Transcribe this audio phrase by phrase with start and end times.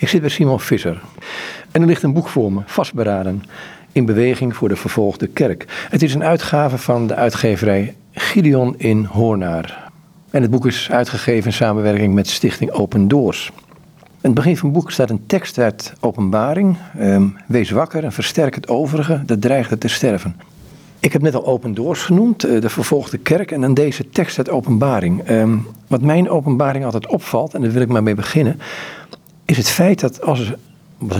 [0.00, 1.00] Ik zit bij Simon Visser
[1.70, 3.42] en er ligt een boek voor me, vastberaden,
[3.92, 5.86] in beweging voor de vervolgde kerk.
[5.90, 9.90] Het is een uitgave van de uitgeverij Gideon in Hoornaar.
[10.30, 13.52] En het boek is uitgegeven in samenwerking met Stichting Open Doors.
[14.00, 16.76] In het begin van het boek staat een tekst uit Openbaring.
[16.98, 20.36] Ehm, Wees wakker en versterk het overige, dat dreigt te sterven.
[20.98, 24.38] Ik heb net al Open Doors genoemd, eh, de vervolgde kerk, en dan deze tekst
[24.38, 25.22] uit Openbaring.
[25.22, 25.56] Ehm,
[25.86, 28.60] wat mijn openbaring altijd opvalt, en daar wil ik maar mee beginnen,
[29.50, 30.56] is het feit dat als er,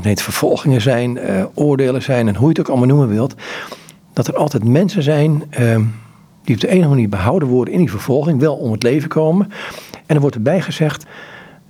[0.03, 3.34] het vervolgingen zijn, uh, oordelen zijn, en hoe je het ook allemaal noemen wilt,
[4.12, 5.84] dat er altijd mensen zijn ehm,
[6.45, 9.53] die op de ene manier behouden worden in die vervolging, wel om het leven komen.
[10.06, 11.06] En er wordt erbij gezegd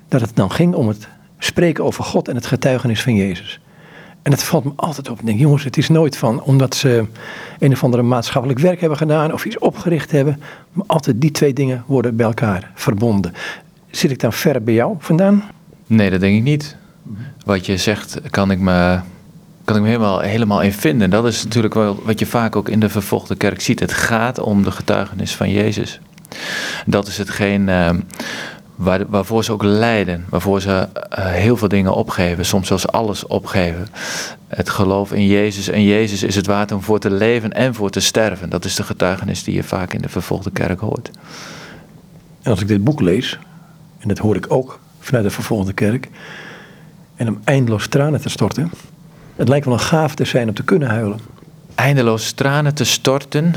[0.09, 3.61] dat het dan ging om het spreken over God en het getuigenis van Jezus.
[4.22, 5.19] En dat valt me altijd op.
[5.19, 7.05] Ik denk, jongens, het is nooit van omdat ze
[7.58, 10.41] een of andere maatschappelijk werk hebben gedaan of iets opgericht hebben.
[10.72, 13.33] Maar altijd die twee dingen worden bij elkaar verbonden.
[13.91, 15.45] Zit ik dan ver bij jou vandaan?
[15.90, 16.76] Nee, dat denk ik niet.
[17.44, 18.98] Wat je zegt, kan ik me,
[19.64, 21.10] kan ik me helemaal, helemaal in vinden.
[21.10, 23.80] Dat is natuurlijk wel wat je vaak ook in de vervolgde kerk ziet.
[23.80, 26.00] Het gaat om de getuigenis van Jezus.
[26.86, 27.91] Dat is hetgeen uh,
[28.74, 30.24] waar, waarvoor ze ook lijden.
[30.28, 30.88] Waarvoor ze
[31.19, 32.44] uh, heel veel dingen opgeven.
[32.44, 33.88] Soms zelfs alles opgeven.
[34.48, 35.69] Het geloof in Jezus.
[35.69, 38.50] En Jezus is het waard om voor te leven en voor te sterven.
[38.50, 41.10] Dat is de getuigenis die je vaak in de vervolgde kerk hoort.
[42.42, 43.38] En als ik dit boek lees,
[43.98, 46.09] en dat hoor ik ook vanuit de vervolgde kerk.
[47.17, 48.70] En om eindeloos tranen te storten.
[49.37, 51.19] Het lijkt wel een gaaf te zijn om te kunnen huilen.
[51.75, 53.55] Eindeloos tranen te storten.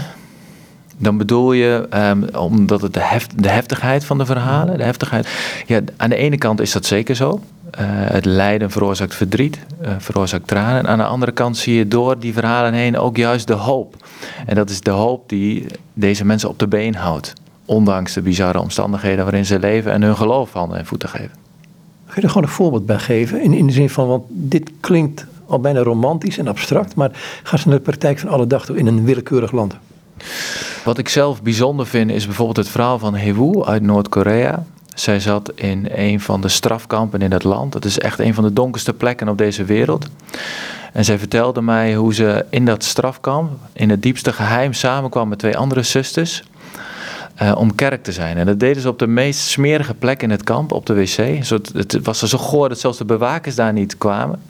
[0.97, 5.27] Dan bedoel je, um, omdat het de, de, heftigheid van de verhalen, de heftigheid.
[5.65, 7.41] Ja, aan de ene kant is dat zeker zo.
[7.79, 10.77] Uh, het lijden veroorzaakt verdriet, uh, veroorzaakt tranen.
[10.77, 13.95] En aan de andere kant zie je door die verhalen heen ook juist de hoop.
[14.45, 17.33] En dat is de hoop die deze mensen op de been houdt.
[17.65, 21.31] Ondanks de bizarre omstandigheden waarin ze leven en hun geloof handen en voeten geven.
[22.05, 23.41] Kun je er gewoon een voorbeeld bij geven?
[23.41, 27.11] In, in de zin van, want dit klinkt al bijna romantisch en abstract, maar
[27.43, 29.75] ga ze naar de praktijk van alle dag toe in een willekeurig land.
[30.83, 34.65] Wat ik zelf bijzonder vind is bijvoorbeeld het verhaal van Hewu uit Noord-Korea.
[34.95, 37.71] Zij zat in een van de strafkampen in het land.
[37.71, 40.07] Dat is echt een van de donkerste plekken op deze wereld.
[40.93, 45.39] En zij vertelde mij hoe ze in dat strafkamp, in het diepste geheim, samenkwam met
[45.39, 46.43] twee andere zusters.
[47.41, 48.37] Uh, om kerk te zijn.
[48.37, 51.47] En dat deden ze op de meest smerige plek in het kamp, op de wc.
[51.73, 54.41] Het was er zo goor dat zelfs de bewakers daar niet kwamen.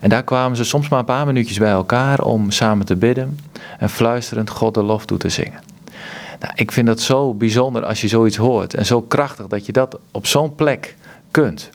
[0.00, 3.38] En daar kwamen ze soms maar een paar minuutjes bij elkaar om samen te bidden
[3.78, 5.60] en fluisterend God de lof toe te zingen.
[6.40, 9.72] Nou, ik vind dat zo bijzonder als je zoiets hoort en zo krachtig dat je
[9.72, 10.96] dat op zo'n plek
[11.30, 11.70] kunt.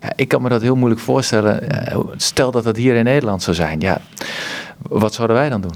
[0.00, 1.70] Ja, ik kan me dat heel moeilijk voorstellen.
[1.70, 3.80] Eh, stel dat dat hier in Nederland zou zijn.
[3.80, 4.00] Ja,
[4.78, 5.74] wat zouden wij dan doen?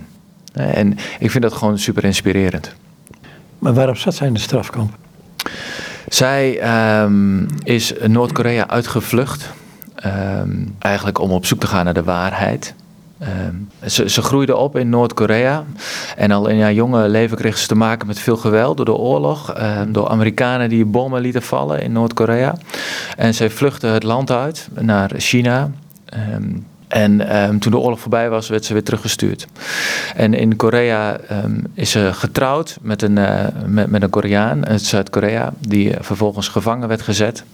[0.53, 2.75] En ik vind dat gewoon super inspirerend.
[3.59, 4.97] Maar waarom zat zij in de strafkamp?
[6.09, 6.61] Zij
[7.03, 9.51] um, is Noord-Korea uitgevlucht.
[10.07, 12.75] Um, eigenlijk om op zoek te gaan naar de waarheid.
[13.23, 15.65] Um, ze, ze, groeide op in Noord-Korea.
[16.17, 18.95] En al in haar jonge leven kreeg ze te maken met veel geweld door de
[18.95, 19.53] oorlog.
[19.89, 22.57] door Amerikanen die bommen lieten vallen in Noord-Korea.
[23.17, 25.71] En zij vluchtte het land uit naar China.
[26.89, 29.47] En um, toen de oorlog voorbij was, werd ze weer teruggestuurd.
[30.15, 35.53] En in Korea um, is ze getrouwd met een, uh, met, een Koreaan uit Zuid-Korea,
[35.59, 37.45] die vervolgens gevangen werd gezet.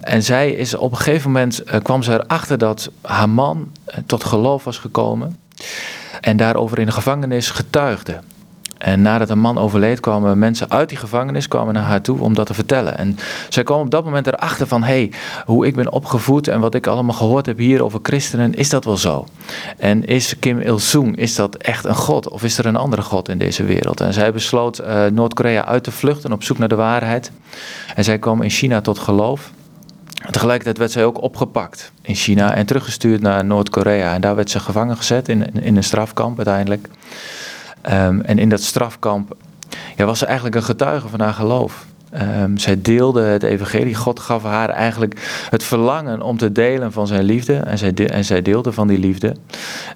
[0.00, 3.72] En zij is op een gegeven moment uh, kwam ze erachter dat haar man
[4.06, 5.38] tot geloof was gekomen.
[6.20, 8.20] En daarover in de gevangenis getuigde.
[8.84, 12.34] En nadat een man overleed, kwamen mensen uit die gevangenis kwamen naar haar toe om
[12.34, 12.98] dat te vertellen.
[12.98, 13.18] En
[13.48, 15.12] zij kwam op dat moment erachter van, hé, hey,
[15.46, 18.84] hoe ik ben opgevoed en wat ik allemaal gehoord heb hier over christenen, is dat
[18.84, 19.26] wel zo?
[19.78, 22.28] En is Kim Il-sung, is dat echt een god?
[22.28, 24.00] Of is er een andere god in deze wereld?
[24.00, 27.30] En zij besloot uh, Noord-Korea uit te vluchten op zoek naar de waarheid.
[27.94, 29.50] En zij kwam in China tot geloof.
[30.30, 34.14] Tegelijkertijd werd zij ook opgepakt in China en teruggestuurd naar Noord-Korea.
[34.14, 36.88] En daar werd ze gevangen gezet in, in een strafkamp uiteindelijk.
[37.92, 39.36] Um, en in dat strafkamp
[39.96, 41.84] ja, was ze eigenlijk een getuige van haar geloof.
[42.42, 43.94] Um, zij deelde het evangelie.
[43.94, 47.56] God gaf haar eigenlijk het verlangen om te delen van zijn liefde.
[47.56, 49.36] En zij, en zij deelde van die liefde.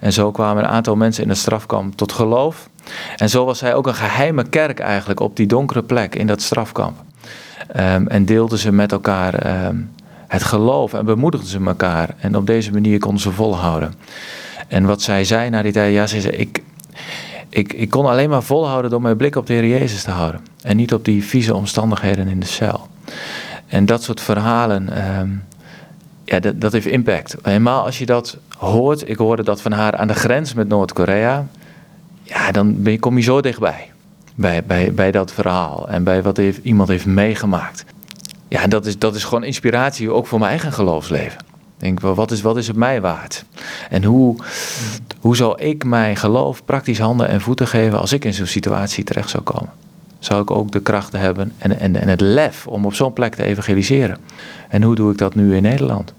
[0.00, 2.68] En zo kwamen een aantal mensen in het strafkamp tot geloof.
[3.16, 6.42] En zo was zij ook een geheime kerk eigenlijk op die donkere plek in dat
[6.42, 6.96] strafkamp.
[7.76, 9.34] Um, en deelden ze met elkaar
[10.28, 12.14] het geloof en bemoedigden ze elkaar.
[12.20, 13.94] En op deze manier konden ze volhouden.
[14.68, 16.62] En wat zij zei na die tijd, ja, ze zei, ik,
[17.48, 20.40] ik, ik kon alleen maar volhouden door mijn blik op de Heer Jezus te houden.
[20.62, 22.88] En niet op die vieze omstandigheden in de cel.
[23.66, 25.44] En dat soort verhalen, um,
[26.24, 27.36] ja, dat, dat heeft impact.
[27.42, 31.46] Helemaal als je dat hoort, ik hoorde dat van haar aan de grens met Noord-Korea.
[32.22, 33.90] Ja, dan ben kom je zo dichtbij.
[34.34, 37.84] Bij, bij, bij dat verhaal en bij wat heeft, iemand heeft meegemaakt.
[38.48, 41.47] Ja, dat is, dat is gewoon inspiratie ook voor mijn eigen geloofsleven.
[41.78, 43.44] Denk wel, wat is, wat is het mij waard?
[43.90, 44.36] En hoe,
[45.20, 49.04] hoe zal ik mijn geloof praktisch handen en voeten geven als ik in zo'n situatie
[49.04, 49.70] terecht zou komen?
[50.18, 53.34] Zou ik ook de krachten hebben en, en, en het lef om op zo'n plek
[53.34, 54.18] te evangeliseren?
[54.68, 56.12] En hoe doe ik dat nu in Nederland?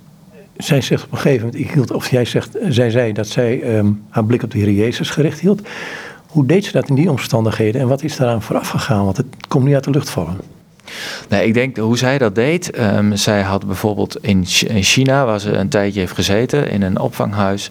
[0.57, 3.77] Zij zegt op een gegeven moment, ik hield, of jij zegt, zij zei dat zij
[3.77, 5.61] um, haar blik op de Heer Jezus gericht hield.
[6.27, 9.05] Hoe deed ze dat in die omstandigheden en wat is daaraan vooraf gegaan?
[9.05, 10.37] Want het komt niet uit de lucht vallen.
[11.29, 12.79] Nee, ik denk hoe zij dat deed.
[12.79, 16.99] Um, zij had bijvoorbeeld in, in, China, waar ze een tijdje heeft gezeten, in een
[16.99, 17.69] opvanghuis,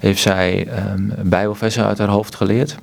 [0.00, 2.76] heeft zij um, Bijbelversen uit haar hoofd geleerd.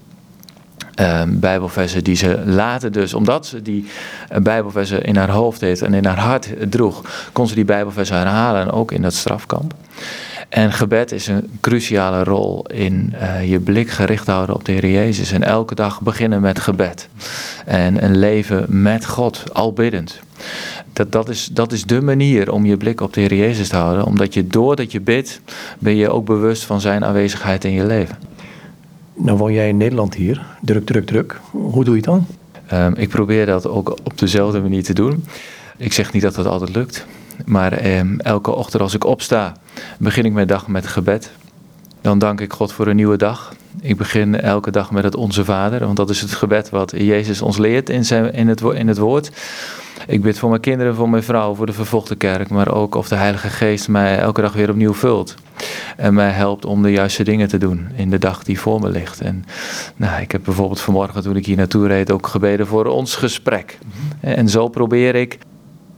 [1.02, 3.88] Um, Bijbelversen die ze later dus, omdat ze die
[4.32, 7.02] uh, Bijbelversen in haar hoofd heeft en in haar hart droeg,
[7.32, 9.74] kon ze die Bijbelversen herhalen, ook in dat strafkamp.
[10.50, 14.90] En gebed is een cruciale rol in uh, je blik gericht houden op de Heer
[14.90, 15.32] Jezus.
[15.32, 17.10] En elke dag beginnen met gebed.
[17.66, 20.20] En een leven met God, al biddend.
[20.94, 23.76] Dat, dat, is, dat is de manier om je blik op de Heer Jezus te
[23.76, 24.06] houden.
[24.06, 25.42] Omdat je doordat je bidt,
[25.80, 28.18] ben je ook bewust van zijn aanwezigheid in je leven.
[29.14, 31.40] Nou woon jij in Nederland hier, druk, druk, druk.
[31.52, 32.26] Hoe doe je het dan?
[32.74, 35.24] Um, ik probeer dat ook op dezelfde manier te doen.
[35.78, 37.06] Ik zeg niet dat dat altijd lukt.
[37.46, 39.54] Maar eh, elke ochtend als ik opsta,
[40.00, 41.32] begin ik mijn dag met gebed.
[42.02, 43.54] Dan dank ik God voor een nieuwe dag.
[43.82, 47.42] Ik begin elke dag met het Onze Vader, want dat is het gebed wat Jezus
[47.42, 49.32] ons leert in, zijn, in, het, in het woord.
[50.08, 53.08] Ik bid voor mijn kinderen, voor mijn vrouw, voor de vervolgde kerk, maar ook of
[53.08, 55.36] de Heilige Geest mij elke dag weer opnieuw vult.
[55.98, 58.90] En mij helpt om de juiste dingen te doen in de dag die voor me
[58.90, 59.22] ligt.
[59.22, 59.46] En
[59.96, 63.78] nou, ik heb bijvoorbeeld vanmorgen toen ik hier naartoe reed ook gebeden voor ons gesprek.
[64.20, 65.38] En zo probeer ik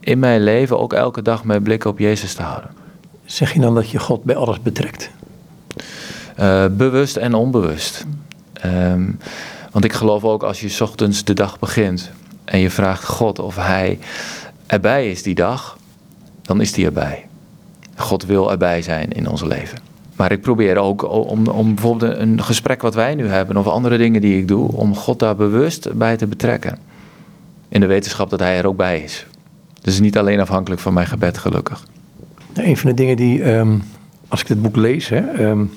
[0.09, 2.69] in mijn leven ook elke dag mijn blik op Jezus te houden.
[3.25, 5.09] Zeg je dan dat je God bij alles betrekt?
[6.39, 8.06] Uh, bewust en onbewust.
[8.65, 9.19] Um,
[9.71, 12.11] want ik geloof ook als je ochtends de dag begint
[12.45, 14.00] en je vraagt God of Hij
[14.65, 15.77] erbij is die dag,
[16.41, 17.27] dan is Hij erbij.
[17.95, 19.77] God wil erbij zijn in ons leven.
[20.15, 23.97] Maar ik probeer ook om, om bijvoorbeeld een gesprek wat wij nu hebben of andere
[23.97, 26.77] dingen die ik doe, om God daar bewust bij te betrekken.
[27.67, 29.25] In de wetenschap dat Hij er ook bij is.
[29.81, 31.83] Dus niet alleen afhankelijk van mijn gebed, gelukkig.
[32.53, 33.83] Een van de dingen die, um,
[34.27, 35.71] als ik dit boek lees, hè, um,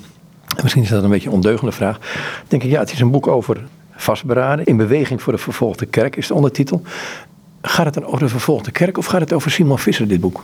[0.63, 1.99] misschien is dat een beetje een ondeugende vraag,
[2.47, 3.63] denk ik, ja, het is een boek over
[3.95, 6.81] vastberaden, in beweging voor de vervolgde kerk is de ondertitel.
[7.61, 10.43] Gaat het dan over de vervolgde kerk of gaat het over Simon Visser, dit boek?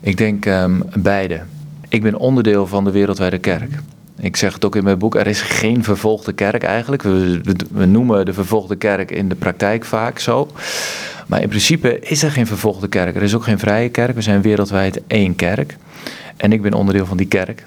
[0.00, 1.40] Ik denk um, beide.
[1.88, 3.70] Ik ben onderdeel van de wereldwijde kerk.
[4.20, 7.02] Ik zeg het ook in mijn boek, er is geen vervolgde kerk eigenlijk.
[7.02, 10.48] We, we, we noemen de vervolgde kerk in de praktijk vaak zo.
[11.26, 13.16] Maar in principe is er geen vervolgde kerk.
[13.16, 14.14] Er is ook geen vrije kerk.
[14.14, 15.76] We zijn wereldwijd één kerk.
[16.36, 17.64] En ik ben onderdeel van die kerk.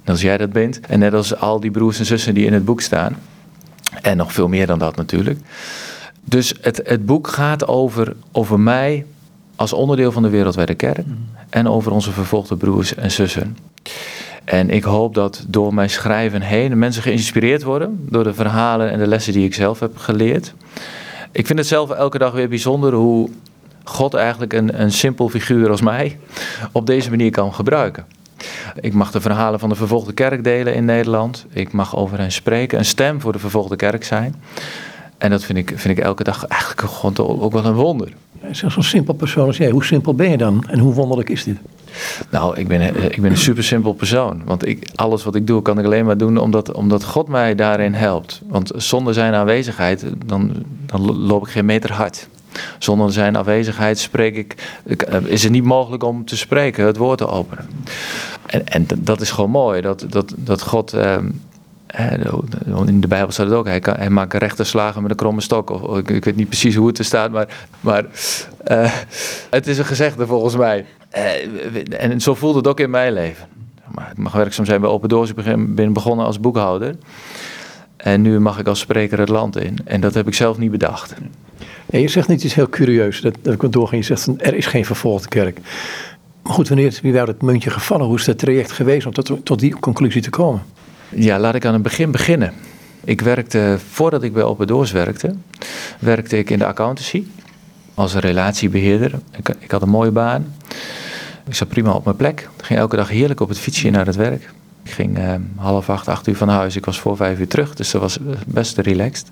[0.00, 0.80] Net als jij dat bent.
[0.80, 3.16] En net als al die broers en zussen die in het boek staan.
[4.02, 5.38] En nog veel meer dan dat natuurlijk.
[6.24, 9.06] Dus het, het boek gaat over, over mij
[9.56, 11.06] als onderdeel van de wereldwijde kerk.
[11.50, 13.56] En over onze vervolgde broers en zussen.
[14.44, 18.98] En ik hoop dat door mijn schrijven heen mensen geïnspireerd worden door de verhalen en
[18.98, 20.54] de lessen die ik zelf heb geleerd.
[21.32, 23.30] Ik vind het zelf elke dag weer bijzonder hoe
[23.84, 26.18] God eigenlijk een, een simpel figuur als mij
[26.72, 28.04] op deze manier kan gebruiken.
[28.80, 31.46] Ik mag de verhalen van de vervolgde kerk delen in Nederland.
[31.50, 34.34] Ik mag over hen spreken, een stem voor de vervolgde kerk zijn.
[35.18, 38.12] En dat vind ik, vind ik elke dag eigenlijk gewoon ook wel een wonder.
[38.50, 41.58] Zo'n simpel persoon als jij, hoe simpel ben je dan en hoe wonderlijk is dit?
[42.30, 44.42] Nou, ik ben, eh, ik ben een super simpel persoon.
[44.44, 47.54] Want ik, alles wat ik doe, kan ik alleen maar doen omdat, omdat God mij
[47.54, 48.40] daarin helpt.
[48.48, 50.52] Want zonder zijn aanwezigheid, dan,
[50.86, 52.28] dan loop ik geen meter hard.
[52.78, 54.54] Zonder zijn aanwezigheid spreek ik,
[55.02, 57.68] eh, is het niet mogelijk om te spreken, het woord te openen.
[58.46, 60.92] En, en dat is gewoon mooi, dat, dat, dat God...
[60.92, 61.16] Eh,
[62.86, 65.40] in de Bijbel staat het ook, hij, kan, hij maakt rechte slagen met een kromme
[65.40, 65.70] stok.
[65.70, 67.48] Of, ik, ik, weet niet precies hoe het er staat, maar,
[67.80, 68.04] maar
[68.68, 68.92] uh,
[69.50, 70.86] het is een gezegde volgens mij.
[71.16, 73.46] Uh, en zo voelt het ook in mijn leven.
[73.94, 75.30] Maar ik mag werkzaam zijn bij Open Doors.
[75.30, 76.96] Ik ben begonnen als boekhouder.
[77.96, 79.78] En nu mag ik als spreker het land in.
[79.84, 81.14] En dat heb ik zelf niet bedacht.
[81.86, 83.20] Je zegt niet iets heel curieus.
[83.20, 83.98] Dat, dat ik doorgaan.
[83.98, 85.58] Je zegt, er is geen vervolgde kerk.
[86.42, 88.06] Maar goed, wanneer wie werd het muntje gevallen?
[88.06, 90.62] Hoe is het traject geweest om tot, tot die conclusie te komen?
[91.08, 92.52] Ja, laat ik aan het begin beginnen.
[93.04, 95.34] Ik werkte, voordat ik bij Open Doors werkte,
[95.98, 97.24] werkte ik in de accountancy
[97.94, 99.12] als relatiebeheerder.
[99.36, 100.54] Ik, ik had een mooie baan.
[101.46, 102.48] Ik zat prima op mijn plek.
[102.58, 104.50] Ik ging elke dag heerlijk op het fietsje naar het werk.
[104.82, 106.76] Ik ging eh, half acht, acht uur van huis.
[106.76, 109.26] Ik was voor vijf uur terug, dus dat was best relaxed.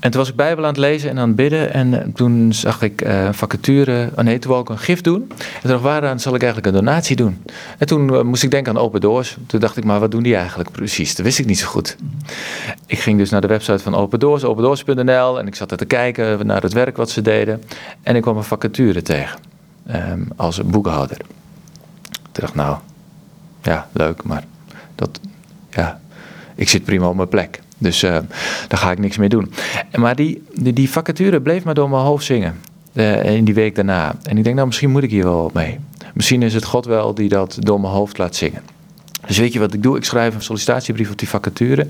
[0.00, 1.72] En toen was ik Bijbel aan het lezen en aan het bidden.
[1.72, 4.10] En eh, toen zag ik uh, vacature.
[4.16, 5.26] Oh nee, toen wou ik een gift doen.
[5.38, 7.44] En toen dacht waaraan zal ik eigenlijk een donatie doen?
[7.78, 9.36] En toen moest ik denken aan Open Doors.
[9.46, 11.14] Toen dacht ik, maar wat doen die eigenlijk precies?
[11.14, 11.96] Dat wist ik niet zo goed.
[12.86, 15.38] Ik ging dus naar de website van Open Doors, opendoors.nl.
[15.38, 17.62] En ik zat er te kijken naar het werk wat ze deden.
[18.02, 19.38] En ik kwam een vacature tegen.
[19.94, 21.16] Um, als boekhouder.
[22.10, 22.78] Ik dacht, nou,
[23.62, 24.44] ja, leuk, maar
[24.94, 25.20] dat,
[25.70, 26.00] ja,
[26.54, 27.60] ik zit prima op mijn plek.
[27.78, 28.10] Dus uh,
[28.68, 29.52] daar ga ik niks mee doen.
[29.94, 32.60] Maar die, die, vacature bleef maar door mijn hoofd zingen.
[32.92, 34.14] Uh, in die week daarna.
[34.22, 35.78] En ik denk, nou, misschien moet ik hier wel mee.
[36.14, 38.62] Misschien is het God wel die dat door mijn hoofd laat zingen.
[39.26, 39.96] Dus weet je wat ik doe?
[39.96, 41.86] Ik schrijf een sollicitatiebrief op die vacature.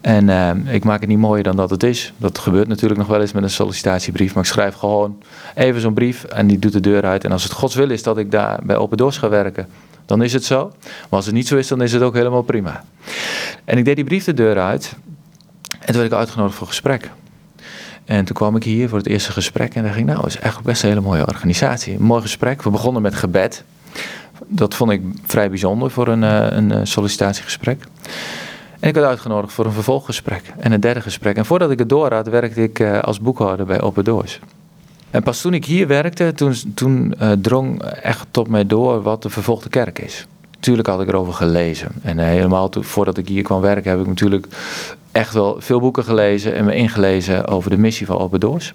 [0.00, 2.12] En uh, ik maak het niet mooier dan dat het is.
[2.16, 4.34] Dat gebeurt natuurlijk nog wel eens met een sollicitatiebrief.
[4.34, 5.22] Maar ik schrijf gewoon
[5.54, 7.24] even zo'n brief en die doet de deur uit.
[7.24, 9.68] En als het Gods wil is dat ik daar bij Open Doors ga werken,
[10.06, 10.72] dan is het zo.
[10.82, 12.84] Maar als het niet zo is, dan is het ook helemaal prima.
[13.64, 14.94] En ik deed die brief de deur uit.
[15.70, 17.10] En toen werd ik uitgenodigd voor gesprek.
[18.04, 20.36] En toen kwam ik hier voor het eerste gesprek en dacht ik, nou, het is
[20.36, 21.94] eigenlijk best een hele mooie organisatie.
[21.94, 22.62] Een mooi gesprek.
[22.62, 23.64] We begonnen met gebed.
[24.46, 27.82] Dat vond ik vrij bijzonder voor een, een sollicitatiegesprek.
[28.80, 31.36] En ik werd uitgenodigd voor een vervolggesprek en een derde gesprek.
[31.36, 34.40] En voordat ik het door had, werkte ik als boekhouder bij Open Doors.
[35.10, 39.30] En pas toen ik hier werkte, toen, toen drong echt tot mij door wat de
[39.30, 40.26] vervolgde kerk is.
[40.60, 41.88] Tuurlijk had ik erover gelezen.
[42.02, 44.46] En helemaal to, voordat ik hier kwam werken, heb ik natuurlijk
[45.12, 48.74] echt wel veel boeken gelezen en me ingelezen over de missie van Open Doors.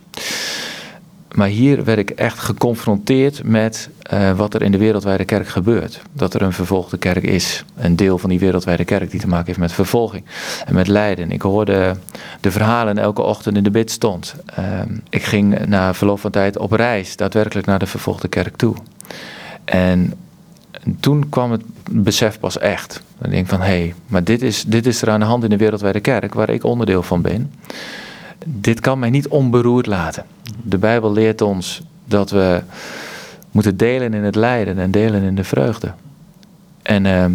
[1.35, 6.01] Maar hier werd ik echt geconfronteerd met uh, wat er in de wereldwijde kerk gebeurt.
[6.13, 7.65] Dat er een vervolgde kerk is.
[7.77, 10.23] Een deel van die wereldwijde kerk die te maken heeft met vervolging
[10.65, 11.31] en met lijden.
[11.31, 11.95] Ik hoorde
[12.39, 14.35] de verhalen elke ochtend in de bid stond.
[14.59, 14.65] Uh,
[15.09, 18.75] ik ging na verloop van tijd op reis, daadwerkelijk naar de vervolgde kerk toe.
[19.65, 20.13] En
[20.99, 23.01] toen kwam het besef pas echt.
[23.17, 25.43] Dan denk ik van, hé, hey, maar dit is, dit is er aan de hand
[25.43, 27.51] in de wereldwijde kerk, waar ik onderdeel van ben.
[28.45, 30.25] Dit kan mij niet onberoerd laten.
[30.63, 32.61] De Bijbel leert ons dat we
[33.51, 35.93] moeten delen in het lijden en delen in de vreugde.
[36.81, 37.25] En uh,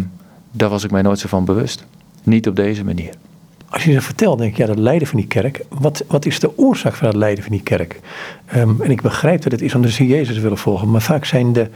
[0.51, 1.85] daar was ik mij nooit zo van bewust.
[2.23, 3.13] Niet op deze manier.
[3.69, 5.65] Als je dat vertelt, denk ik, ja, dat lijden van die kerk.
[5.69, 7.99] Wat, wat is de oorzaak van dat lijden van die kerk?
[8.55, 10.91] Um, en ik begrijp dat het is omdat ze Jezus willen volgen.
[10.91, 11.69] Maar vaak zijn de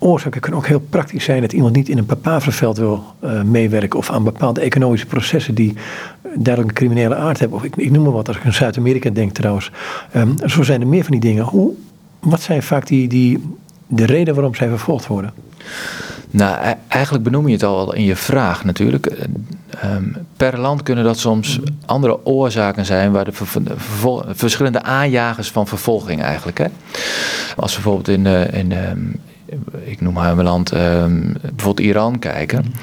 [0.00, 1.40] oorzaken kunnen ook heel praktisch zijn.
[1.40, 3.98] Dat iemand niet in een papaverveld wil uh, meewerken.
[3.98, 5.74] Of aan bepaalde economische processen die
[6.22, 7.58] duidelijk een criminele aard hebben.
[7.58, 9.70] Of ik, ik noem maar wat, als ik aan Zuid-Amerika denk trouwens.
[10.16, 11.44] Um, zo zijn er meer van die dingen.
[11.44, 11.72] Hoe,
[12.20, 15.32] wat zijn vaak die, die, de reden waarom zij vervolgd worden?
[16.30, 19.12] Nou, eigenlijk benoem je het al in je vraag natuurlijk.
[19.84, 23.32] Um, per land kunnen dat soms andere oorzaken zijn waar de
[24.34, 26.58] verschillende aanjagers van vervolging eigenlijk.
[26.58, 26.66] Hè?
[27.56, 29.20] Als bijvoorbeeld in, uh, in um,
[29.84, 32.74] ik noem maar een land, um, bijvoorbeeld Iran kijken.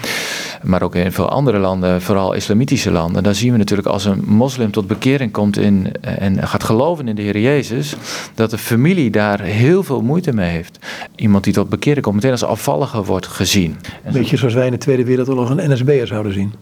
[0.64, 3.24] Maar ook in veel andere landen, vooral islamitische landen.
[3.24, 7.16] Dan zien we natuurlijk als een moslim tot bekering komt in, en gaat geloven in
[7.16, 7.96] de Heer Jezus.
[8.34, 10.80] Dat de familie daar heel veel moeite mee heeft.
[11.16, 13.78] Iemand die tot bekering komt meteen als afvallige wordt gezien.
[14.06, 16.54] Een beetje zoals wij in de Tweede Wereldoorlog een NSB'er zouden zien.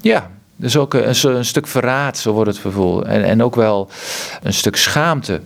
[0.00, 3.06] Ja, dus ook een, een, stuk verraad, zo wordt het vervoerd.
[3.06, 3.88] En, en ook wel
[4.42, 5.40] een stuk schaamte.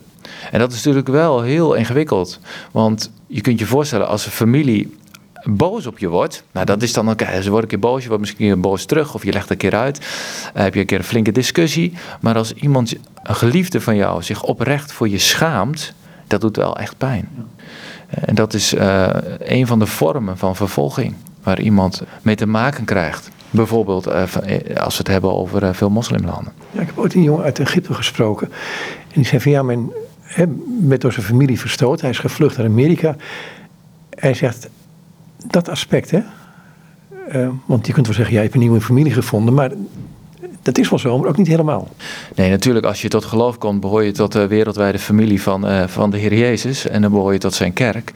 [0.50, 2.40] En dat is natuurlijk wel heel ingewikkeld.
[2.72, 4.96] Want je kunt je voorstellen, als een familie
[5.44, 8.08] boos op je wordt, nou dat is dan okay, ze worden een keer boos, je
[8.08, 10.06] wordt misschien een boos terug of je legt een keer uit,
[10.54, 11.92] heb je een keer een flinke discussie.
[12.20, 15.94] Maar als iemand, een geliefde van jou, zich oprecht voor je schaamt,
[16.26, 17.28] dat doet wel echt pijn.
[18.08, 22.84] En dat is uh, een van de vormen van vervolging waar iemand mee te maken
[22.84, 23.30] krijgt.
[23.50, 24.14] Bijvoorbeeld uh,
[24.76, 26.52] als we het hebben over veel moslimlanden.
[26.70, 28.48] Ja, ik heb ooit een jongen uit Egypte gesproken.
[28.98, 29.90] En die zei van ja, mijn
[30.80, 32.00] werd door zijn familie verstoten.
[32.00, 33.16] Hij is gevlucht naar Amerika.
[34.10, 34.68] Hij zegt,
[35.46, 36.20] dat aspect, hè.
[37.32, 39.54] Uh, want je kunt wel zeggen, jij hebt een nieuwe familie gevonden.
[39.54, 39.70] Maar
[40.62, 41.88] dat is wel zo, maar ook niet helemaal.
[42.34, 45.86] Nee, natuurlijk, als je tot geloof komt, behoor je tot de wereldwijde familie van, uh,
[45.86, 46.88] van de Heer Jezus.
[46.88, 48.12] En dan behoor je tot zijn kerk.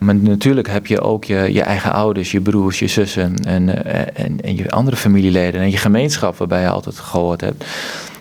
[0.00, 3.74] Maar natuurlijk heb je ook je, je eigen ouders, je broers, je zussen en, uh,
[4.14, 5.60] en, en je andere familieleden.
[5.60, 7.64] En je gemeenschap waarbij je altijd gehoord hebt.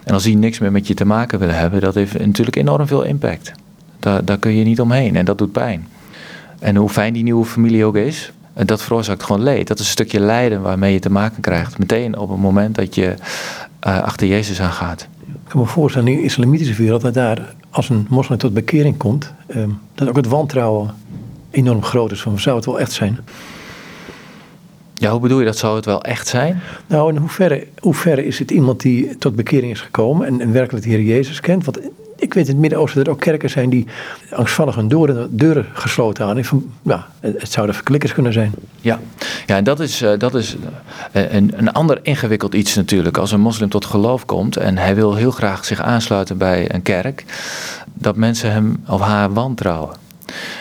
[0.05, 2.87] En als die niks meer met je te maken willen hebben, dat heeft natuurlijk enorm
[2.87, 3.51] veel impact.
[3.99, 5.87] Daar, daar kun je niet omheen en dat doet pijn.
[6.59, 9.67] En hoe fijn die nieuwe familie ook is, dat veroorzaakt gewoon leed.
[9.67, 11.77] Dat is een stukje lijden waarmee je te maken krijgt.
[11.77, 13.13] Meteen op het moment dat je
[13.87, 15.07] uh, achter Jezus aangaat.
[15.27, 18.97] Ik kan me voorstellen, in de islamitische wereld, dat daar als een moslim tot bekering
[18.97, 20.93] komt, um, dat ook het wantrouwen
[21.51, 22.21] enorm groot is.
[22.21, 23.19] Van, zou het wel echt zijn?
[24.97, 25.57] Ja, hoe bedoel je dat?
[25.57, 26.61] Zou het wel echt zijn?
[26.87, 30.85] Nou, in hoeverre, hoeverre is het iemand die tot bekering is gekomen en, en werkelijk
[30.85, 31.65] de Heer Jezus kent?
[31.65, 31.79] Want
[32.17, 33.85] ik weet in het Midden-Oosten dat er ook kerken zijn die
[34.31, 36.43] angstvallig hun deuren, deuren gesloten aan.
[36.43, 38.51] Van, ja, het zouden verklikkers kunnen zijn.
[38.81, 38.99] Ja,
[39.45, 43.17] ja en dat is, uh, dat is uh, een, een ander ingewikkeld iets natuurlijk.
[43.17, 46.81] Als een moslim tot geloof komt en hij wil heel graag zich aansluiten bij een
[46.81, 47.25] kerk,
[47.93, 50.04] dat mensen hem of haar wantrouwen.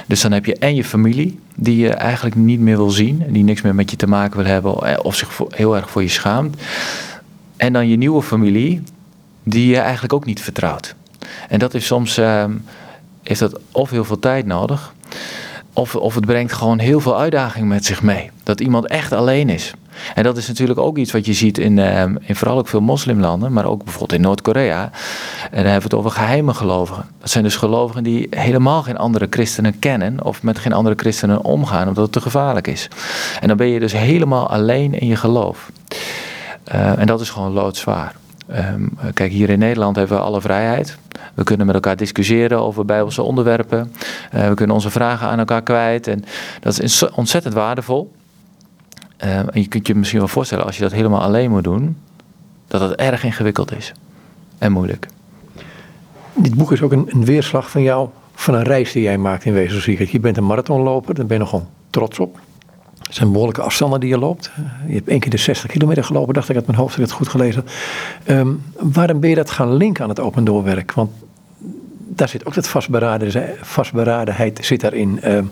[0.07, 3.45] Dus dan heb je en je familie, die je eigenlijk niet meer wil zien, die
[3.45, 6.57] niks meer met je te maken wil hebben of zich heel erg voor je schaamt.
[7.57, 8.83] En dan je nieuwe familie,
[9.43, 10.95] die je eigenlijk ook niet vertrouwt.
[11.49, 12.45] En dat is soms, uh,
[13.23, 14.95] heeft dat of heel veel tijd nodig,
[15.75, 18.31] of, of het brengt gewoon heel veel uitdaging met zich mee.
[18.43, 19.75] Dat iemand echt alleen is.
[20.15, 22.81] En dat is natuurlijk ook iets wat je ziet in, uh, in vooral ook veel
[22.81, 24.83] moslimlanden, maar ook bijvoorbeeld in Noord-Korea.
[25.51, 27.07] En dan hebben we het over geheime gelovigen.
[27.21, 31.43] Dat zijn dus gelovigen die helemaal geen andere christenen kennen of met geen andere christenen
[31.43, 32.89] omgaan, omdat het te gevaarlijk is.
[33.41, 35.71] En dan ben je dus helemaal alleen in je geloof.
[36.75, 38.15] Uh, en dat is gewoon loodzwaar.
[38.51, 40.99] Um, kijk, hier in Nederland hebben we alle vrijheid.
[41.35, 43.93] We kunnen met elkaar discussiëren over bijbelse onderwerpen.
[44.35, 46.07] Uh, we kunnen onze vragen aan elkaar kwijt.
[46.07, 46.25] En
[46.61, 48.13] dat is ontzettend waardevol.
[49.25, 51.97] Uh, en je kunt je misschien wel voorstellen, als je dat helemaal alleen moet doen,
[52.67, 53.93] dat het erg ingewikkeld is.
[54.59, 55.07] En moeilijk.
[56.35, 59.45] Dit boek is ook een, een weerslag van jou, van een reis die jij maakt
[59.45, 60.09] in wezen.
[60.11, 62.39] Je bent een marathonloper, daar ben je nogal trots op.
[63.15, 64.51] Het zijn behoorlijke afstanden die je loopt.
[64.87, 67.13] Je hebt één keer de 60 kilometer gelopen, dacht ik uit mijn hoofd, ik het
[67.13, 67.65] goed gelezen.
[68.27, 70.93] Um, waarom ben je dat gaan linken aan het open doorwerk?
[70.93, 71.11] Want
[72.09, 75.09] daar zit ook dat vastberaden, vastberadenheid zit daarin.
[75.25, 75.51] Um,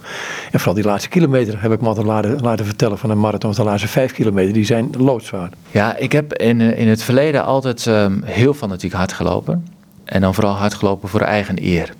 [0.50, 3.52] en vooral die laatste kilometer heb ik me altijd laten, laten vertellen van een marathon.
[3.52, 5.50] De laatste vijf kilometer, die zijn loodzwaar.
[5.70, 9.66] Ja, ik heb in, eh, in het verleden altijd um, heel fanatiek hard gelopen.
[10.04, 11.94] En dan vooral hard gelopen voor eigen eer.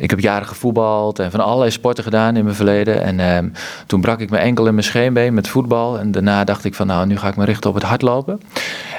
[0.00, 3.02] Ik heb jaren gevoetbald en van allerlei sporten gedaan in mijn verleden.
[3.02, 3.50] En eh,
[3.86, 5.98] toen brak ik mijn enkel en mijn scheenbeen met voetbal.
[5.98, 8.40] En daarna dacht ik van nou, nu ga ik me richten op het hardlopen.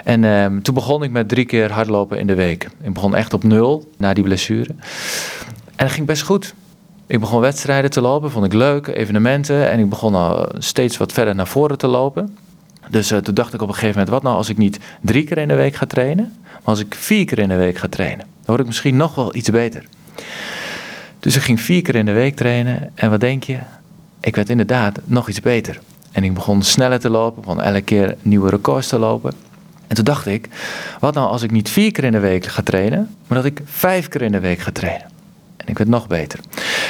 [0.03, 2.69] En eh, toen begon ik met drie keer hardlopen in de week.
[2.81, 4.69] Ik begon echt op nul na die blessure.
[5.75, 6.53] En dat ging best goed.
[7.07, 9.71] Ik begon wedstrijden te lopen, vond ik leuk, evenementen.
[9.71, 12.37] En ik begon al steeds wat verder naar voren te lopen.
[12.89, 15.23] Dus uh, toen dacht ik op een gegeven moment, wat nou als ik niet drie
[15.23, 17.87] keer in de week ga trainen, maar als ik vier keer in de week ga
[17.87, 18.19] trainen?
[18.19, 19.85] Dan word ik misschien nog wel iets beter.
[21.21, 22.91] Dus ik ging vier keer in de week trainen.
[22.95, 23.57] En wat denk je?
[24.19, 25.79] Ik werd inderdaad nog iets beter.
[26.11, 29.33] En ik begon sneller te lopen, begon elke keer nieuwe records te lopen.
[29.87, 30.49] En toen dacht ik,
[30.99, 33.61] wat nou als ik niet vier keer in de week ga trainen, maar dat ik
[33.65, 35.07] vijf keer in de week ga trainen?
[35.57, 36.39] En ik werd nog beter.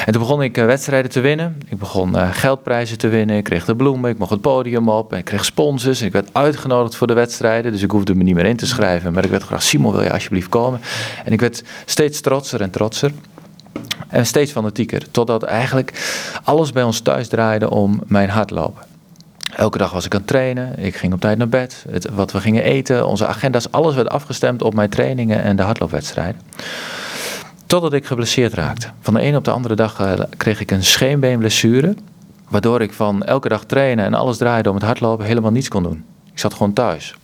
[0.06, 1.62] En toen begon ik uh, wedstrijden te winnen.
[1.70, 3.38] Ik begon uh, geldprijzen te winnen.
[3.38, 4.10] Ik kreeg de bloemen.
[4.10, 5.12] Ik mocht het podium op.
[5.12, 6.00] En ik kreeg sponsors.
[6.00, 7.72] En ik werd uitgenodigd voor de wedstrijden.
[7.72, 9.14] Dus ik hoefde me niet meer in te schrijven.
[9.14, 10.82] Maar ik werd gevraagd: Simon, wil je alsjeblieft komen?
[11.26, 13.12] En ik werd steeds trotser en trotser.
[14.08, 15.12] En steeds fanatieker.
[15.12, 18.84] Totdat eigenlijk alles bij ons thuis draaide om mijn hardlopen.
[19.56, 20.80] Elke dag was ik aan het trainen.
[20.80, 21.86] Ik ging op tijd naar bed.
[21.90, 25.64] Het, wat we gingen eten, onze agenda's, alles werd afgestemd op mijn trainingen en de
[25.64, 26.42] hardloopwedstrijden.
[27.66, 28.88] Totdat ik geblesseerd raakte.
[29.02, 31.96] Van de een op de andere dag eh, kreeg ik een scheenbeenblessure.
[32.50, 35.84] Waardoor ik van elke dag trainen en alles draaide om het hardlopen helemaal niets kon
[35.84, 36.06] doen.
[36.32, 37.16] Ik zat gewoon thuis.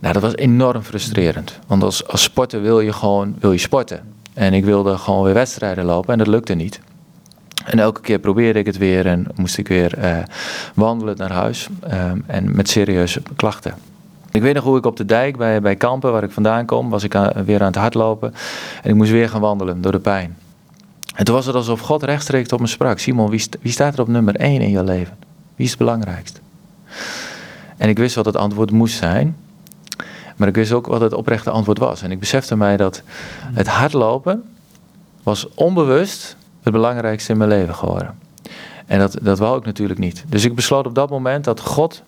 [0.00, 1.58] Nou, dat was enorm frustrerend.
[1.66, 4.02] Want als, als sporter wil je gewoon wil je sporten.
[4.40, 6.80] En ik wilde gewoon weer wedstrijden lopen en dat lukte niet.
[7.64, 10.18] En elke keer probeerde ik het weer en moest ik weer uh,
[10.74, 11.68] wandelen naar huis.
[11.92, 13.74] Um, en met serieuze klachten.
[14.30, 16.90] Ik weet nog hoe ik op de dijk bij, bij Kampen, waar ik vandaan kom,
[16.90, 18.34] was ik aan, weer aan het hardlopen.
[18.82, 20.36] En ik moest weer gaan wandelen door de pijn.
[21.14, 22.98] En toen was het alsof God rechtstreeks tot me sprak.
[22.98, 25.16] Simon, wie, wie staat er op nummer 1 in je leven?
[25.56, 26.40] Wie is het belangrijkst?
[27.76, 29.36] En ik wist wat het antwoord moest zijn.
[30.40, 32.02] Maar ik wist ook wat het oprechte antwoord was.
[32.02, 33.02] En ik besefte mij dat
[33.52, 34.42] het hardlopen
[35.22, 38.18] was onbewust het belangrijkste in mijn leven geworden.
[38.86, 40.24] En dat, dat wou ik natuurlijk niet.
[40.26, 42.02] Dus ik besloot op dat moment dat God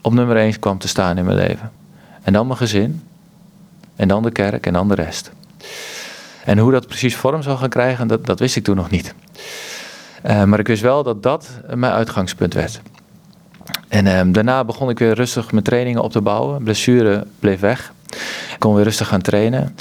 [0.00, 1.72] op nummer 1 kwam te staan in mijn leven.
[2.22, 3.02] En dan mijn gezin.
[3.96, 5.30] En dan de kerk en dan de rest.
[6.44, 9.14] En hoe dat precies vorm zou gaan krijgen, dat, dat wist ik toen nog niet.
[10.26, 12.80] Uh, maar ik wist wel dat dat mijn uitgangspunt werd.
[13.90, 16.62] En um, daarna begon ik weer rustig mijn trainingen op te bouwen.
[16.62, 17.92] Blessure bleef weg.
[18.50, 19.76] Ik kon weer rustig gaan trainen.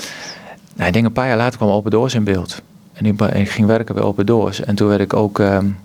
[0.75, 2.61] Nou, ik denk een paar jaar later kwam Open Doors in beeld.
[2.93, 4.61] En ik, ging werken bij Open Doors.
[4.61, 5.77] En toen werd ik ook um,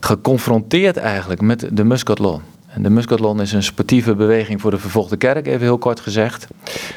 [0.00, 2.40] geconfronteerd eigenlijk met de Muscatlon.
[2.76, 6.46] De Muscatlon is een sportieve beweging voor de vervolgde kerk, even heel kort gezegd.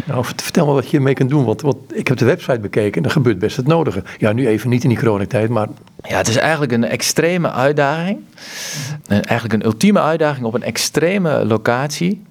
[0.06, 3.02] Nou, vertel me wat je ermee kunt doen, want, want ik heb de website bekeken
[3.02, 4.04] en er gebeurt best het nodige.
[4.18, 5.68] Ja, nu even niet in die coronatijd, maar...
[6.08, 8.20] Ja, het is eigenlijk een extreme uitdaging.
[9.08, 12.24] Eigenlijk een ultieme uitdaging op een extreme locatie,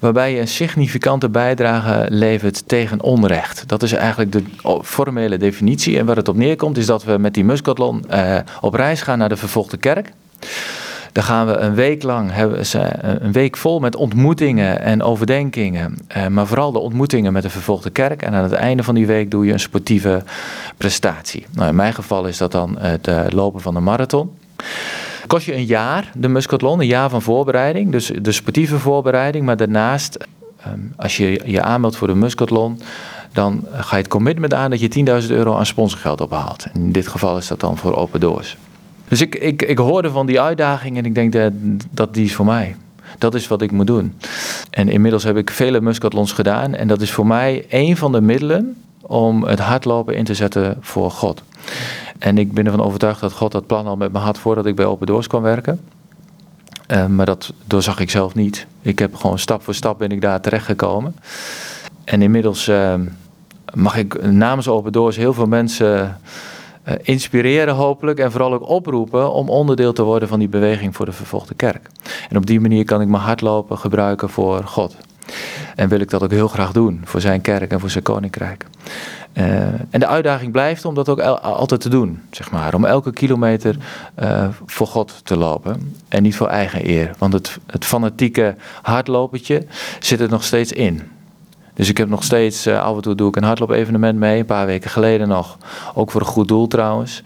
[0.00, 3.64] waarbij je een significante bijdrage levert tegen onrecht.
[3.66, 4.42] Dat is eigenlijk de
[4.82, 5.98] formele definitie.
[5.98, 9.18] En waar het op neerkomt is dat we met die Muscatlon uh, op reis gaan
[9.18, 10.12] naar de vervolgde kerk.
[11.18, 15.96] Dan gaan we een week lang, hebben ze, een week vol met ontmoetingen en overdenkingen.
[16.06, 18.22] Eh, maar vooral de ontmoetingen met de vervolgde kerk.
[18.22, 20.22] En aan het einde van die week doe je een sportieve
[20.76, 21.46] prestatie.
[21.52, 24.30] Nou, in mijn geval is dat dan het uh, lopen van de marathon.
[25.26, 27.92] Kost je een jaar, de Muscatlon, een jaar van voorbereiding.
[27.92, 29.44] Dus de sportieve voorbereiding.
[29.44, 30.18] Maar daarnaast,
[30.60, 32.80] ehm, als je je aanmeldt voor de Muscatlon
[33.32, 36.66] dan ga je het commitment aan dat je 10.000 euro aan sponsorgeld ophaalt.
[36.74, 38.56] In dit geval is dat dan voor Open Doors.
[39.08, 41.52] Dus ik, ik, ik hoorde van die uitdaging en ik denk dat,
[41.90, 42.76] dat die is voor mij.
[43.18, 44.14] Dat is wat ik moet doen.
[44.70, 46.74] En inmiddels heb ik vele muscatlons gedaan.
[46.74, 50.76] En dat is voor mij een van de middelen om het hardlopen in te zetten
[50.80, 51.42] voor God.
[52.18, 54.74] En ik ben ervan overtuigd dat God dat plan al met me had voordat ik
[54.74, 55.80] bij Open Doors kwam werken.
[56.88, 58.66] Uh, maar dat doorzag ik zelf niet.
[58.82, 61.16] Ik heb gewoon stap voor stap ben ik daar terechtgekomen.
[62.04, 62.94] En inmiddels uh,
[63.74, 66.18] mag ik namens Open Doors heel veel mensen
[67.02, 68.18] inspireren hopelijk.
[68.18, 71.88] En vooral ook oproepen om onderdeel te worden van die beweging voor de vervolgde kerk.
[72.30, 74.96] En op die manier kan ik mijn hardlopen gebruiken voor God.
[75.74, 78.66] En wil ik dat ook heel graag doen voor zijn kerk en voor zijn koninkrijk.
[79.34, 79.44] Uh,
[79.90, 82.74] en de uitdaging blijft om dat ook altijd te doen, zeg maar.
[82.74, 83.76] Om elke kilometer
[84.22, 87.10] uh, voor God te lopen en niet voor eigen eer.
[87.18, 89.66] Want het, het fanatieke hardlopertje
[90.00, 91.02] zit er nog steeds in.
[91.78, 94.44] Dus ik heb nog steeds, uh, af en toe doe ik een hardloop-evenement mee, een
[94.44, 95.58] paar weken geleden nog.
[95.94, 97.22] Ook voor een goed doel trouwens.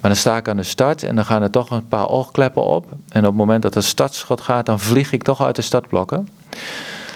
[0.00, 2.64] Maar dan sta ik aan de start en dan gaan er toch een paar oogkleppen
[2.64, 2.86] op.
[3.08, 6.28] En op het moment dat het startschot gaat, dan vlieg ik toch uit de startblokken.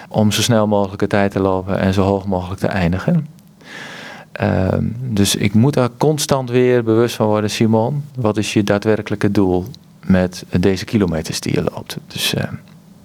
[0.09, 3.27] Om zo snel mogelijk de tijd te lopen en zo hoog mogelijk te eindigen.
[4.41, 4.67] Uh,
[5.01, 8.03] dus ik moet daar constant weer bewust van worden, Simon.
[8.15, 9.65] Wat is je daadwerkelijke doel
[10.05, 11.97] met deze kilometers die je loopt?
[12.07, 12.43] Dus uh,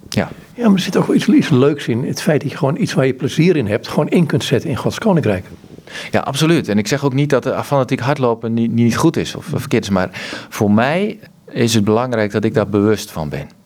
[0.09, 0.29] ja.
[0.55, 2.03] Ja, maar er zit ook wel iets, leuks in.
[2.05, 4.69] Het feit dat je gewoon iets waar je plezier in hebt, gewoon in kunt zetten
[4.69, 5.45] in Gods Koninkrijk.
[6.11, 6.67] Ja, absoluut.
[6.67, 9.89] En ik zeg ook niet dat fanatiek hardlopen niet, niet goed is of verkeerd is.
[9.89, 10.09] Maar
[10.49, 11.19] voor mij
[11.51, 13.62] is het belangrijk dat ik daar bewust van ben.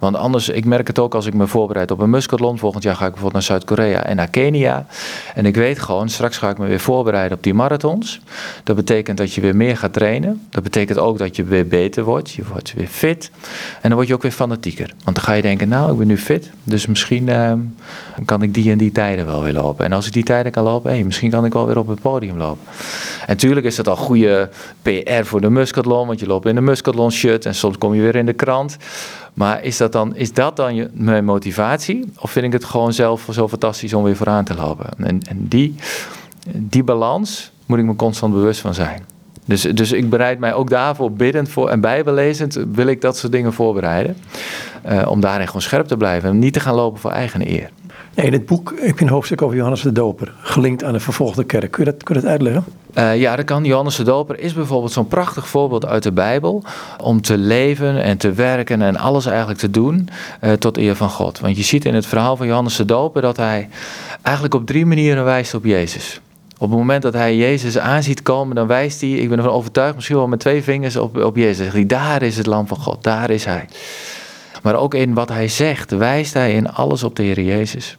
[0.00, 2.58] Want anders, ik merk het ook als ik me voorbereid op een muscatlon.
[2.58, 4.86] Volgend jaar ga ik bijvoorbeeld naar Zuid-Korea en naar Kenia.
[5.34, 8.20] En ik weet gewoon, straks ga ik me weer voorbereiden op die marathons.
[8.64, 10.46] Dat betekent dat je weer meer gaat trainen.
[10.50, 12.30] Dat betekent ook dat je weer beter wordt.
[12.30, 13.30] Je wordt weer fit.
[13.80, 14.94] En dan word je ook weer fanatieker.
[15.04, 16.50] Want dan ga je denken, nou, ik ben nu fit.
[16.64, 17.52] Dus misschien uh,
[18.24, 19.84] kan ik die en die tijden wel weer lopen.
[19.84, 22.00] En als ik die tijden kan lopen, hey, misschien kan ik wel weer op het
[22.00, 22.64] podium lopen.
[23.20, 24.48] En natuurlijk is dat al goede
[24.82, 26.06] PR voor de muscatlon.
[26.06, 28.76] Want je loopt in een muscatlon shirt en soms kom je weer in de krant.
[29.34, 32.12] Maar is dat dan, is dat dan mijn motivatie?
[32.18, 34.86] Of vind ik het gewoon zelf zo fantastisch om weer vooraan te lopen?
[34.96, 35.74] En, en die,
[36.54, 39.02] die balans moet ik me constant bewust van zijn.
[39.44, 43.32] Dus, dus ik bereid mij ook daarvoor biddend voor en bijbelezend wil ik dat soort
[43.32, 44.16] dingen voorbereiden.
[44.88, 47.70] Uh, om daarin gewoon scherp te blijven en niet te gaan lopen voor eigen eer.
[48.14, 51.44] In het boek heb je een hoofdstuk over Johannes de Doper, gelinkt aan de vervolgde
[51.44, 51.70] kerk.
[51.70, 52.64] Kun je dat, kun je dat uitleggen?
[52.94, 53.64] Uh, ja, dat kan.
[53.64, 56.64] Johannes de Doper is bijvoorbeeld zo'n prachtig voorbeeld uit de Bijbel.
[56.98, 60.08] Om te leven en te werken en alles eigenlijk te doen
[60.44, 61.40] uh, tot eer van God.
[61.40, 63.68] Want je ziet in het verhaal van Johannes de Doper dat hij
[64.22, 66.20] eigenlijk op drie manieren wijst op Jezus.
[66.58, 69.94] Op het moment dat hij Jezus aanziet komen, dan wijst hij, ik ben ervan overtuigd,
[69.94, 71.72] misschien wel met twee vingers op, op Jezus.
[71.72, 73.68] Hij, daar is het lam van God, daar is hij.
[74.62, 77.98] Maar ook in wat hij zegt, wijst hij in alles op de Heer Jezus.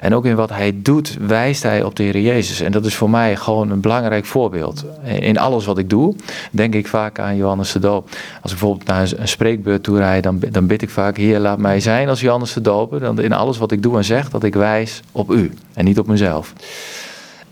[0.00, 2.60] En ook in wat hij doet, wijst hij op de Heer Jezus.
[2.60, 4.84] En dat is voor mij gewoon een belangrijk voorbeeld.
[5.02, 6.14] In alles wat ik doe,
[6.50, 8.08] denk ik vaak aan Johannes de Doop.
[8.42, 11.58] Als ik bijvoorbeeld naar een spreekbeurt toe rijd, dan, dan bid ik vaak: Heer, laat
[11.58, 13.00] mij zijn als Johannes de Doper.
[13.00, 15.98] Dan in alles wat ik doe en zeg, dat ik wijs op u en niet
[15.98, 16.52] op mezelf.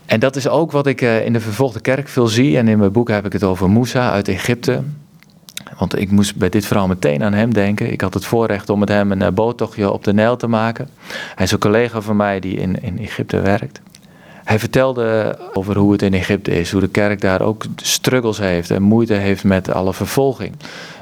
[0.05, 2.57] En dat is ook wat ik eh, in de vervolgde kerk veel zie.
[2.57, 4.81] En in mijn boek heb ik het over Musa uit Egypte.
[5.77, 7.91] Want ik moest bij dit verhaal meteen aan hem denken.
[7.91, 10.89] Ik had het voorrecht om met hem een eh, boottochtje op de Nijl te maken.
[11.35, 13.81] Hij is een collega van mij die in, in Egypte werkt.
[14.43, 18.71] Hij vertelde over hoe het in Egypte is, hoe de kerk daar ook struggles heeft
[18.71, 20.55] en moeite heeft met alle vervolging.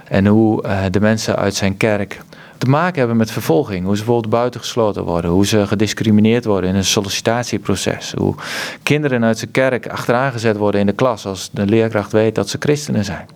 [0.08, 2.22] En hoe uh, de mensen uit zijn kerk
[2.60, 3.86] te maken hebben met vervolging.
[3.86, 5.32] Hoe ze bijvoorbeeld buitengesloten worden.
[5.32, 8.14] Hoe ze gediscrimineerd worden in een sollicitatieproces.
[8.18, 8.36] Hoe
[8.84, 12.50] kinderen uit zijn kerk achteraan gezet worden in de klas als de leerkracht weet dat
[12.50, 13.28] ze christenen zijn.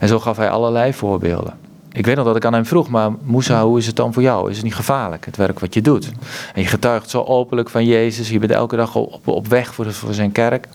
[0.00, 1.54] En zo gaf hij allerlei voorbeelden.
[1.92, 4.22] Ik weet nog dat ik aan hem vroeg, maar Moussa, hoe is het dan voor
[4.22, 4.50] jou?
[4.50, 6.10] Is het niet gevaarlijk, het werk wat je doet?
[6.54, 10.14] En je getuigt zo openlijk van Jezus, je bent elke dag op, weg voor, voor
[10.14, 10.68] zijn kerk.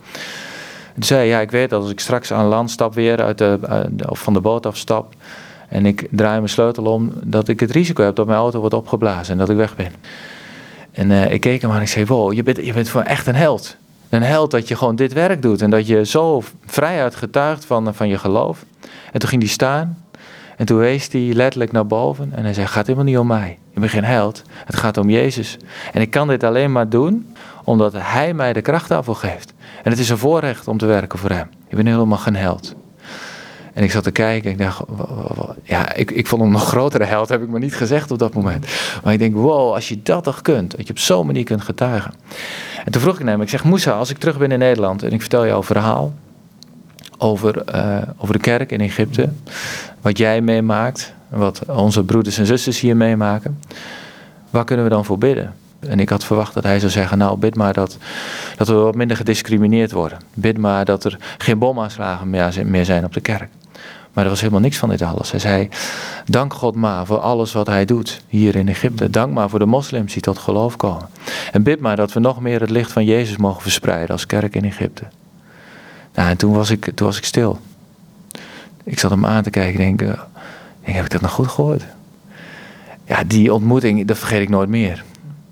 [0.95, 3.59] En zei ja, ik weet dat als ik straks aan land stap weer, uit de,
[4.09, 5.13] of van de boot afstap,
[5.67, 8.75] en ik draai mijn sleutel om, dat ik het risico heb dat mijn auto wordt
[8.75, 9.91] opgeblazen en dat ik weg ben.
[10.91, 13.01] En uh, ik keek hem aan en ik zei, wow, je bent, je bent voor
[13.01, 13.75] echt een held.
[14.09, 17.93] Een held dat je gewoon dit werk doet en dat je zo vrijuit getuigt van,
[17.93, 18.65] van je geloof.
[19.11, 20.03] En toen ging hij staan
[20.57, 23.27] en toen wees hij letterlijk naar boven en hij zei, het gaat helemaal niet om
[23.27, 23.57] mij.
[23.73, 25.57] Ik ben geen held, het gaat om Jezus.
[25.93, 29.53] En ik kan dit alleen maar doen omdat hij mij de kracht daarvoor geeft.
[29.83, 31.49] En het is een voorrecht om te werken voor hem.
[31.67, 32.75] Ik ben helemaal geen held.
[33.77, 34.83] En ik zat te kijken en ik dacht,
[35.63, 38.33] ja, ik, ik vond hem nog grotere held, heb ik me niet gezegd op dat
[38.33, 38.65] moment.
[39.03, 41.61] Maar ik denk, wow, als je dat toch kunt, dat je op zo'n manier kunt
[41.61, 42.13] getuigen.
[42.85, 45.11] En toen vroeg ik hem, ik zeg, Moussa, als ik terug ben in Nederland en
[45.11, 46.13] ik vertel jou een verhaal
[47.17, 49.29] over, uh, over de kerk in Egypte,
[50.01, 53.59] wat jij meemaakt, wat onze broeders en zusters hier meemaken,
[54.49, 55.53] waar kunnen we dan voor bidden?
[55.79, 57.97] En ik had verwacht dat hij zou zeggen: Nou, bid maar dat,
[58.55, 60.17] dat we wat minder gediscrimineerd worden.
[60.33, 62.29] Bid maar dat er geen bomaanslagen
[62.69, 63.49] meer zijn op de kerk.
[64.17, 65.31] Maar er was helemaal niks van dit alles.
[65.31, 65.69] Hij zei,
[66.25, 69.09] dank God maar voor alles wat hij doet hier in Egypte.
[69.09, 71.09] Dank maar voor de moslims die tot geloof komen.
[71.51, 74.55] En bid maar dat we nog meer het licht van Jezus mogen verspreiden als kerk
[74.55, 75.03] in Egypte.
[76.13, 77.59] Nou, en toen was ik, toen was ik stil.
[78.83, 80.19] Ik zat hem aan te kijken en denk, denk,
[80.81, 81.83] heb ik dat nog goed gehoord?
[83.05, 85.03] Ja, die ontmoeting, dat vergeet ik nooit meer.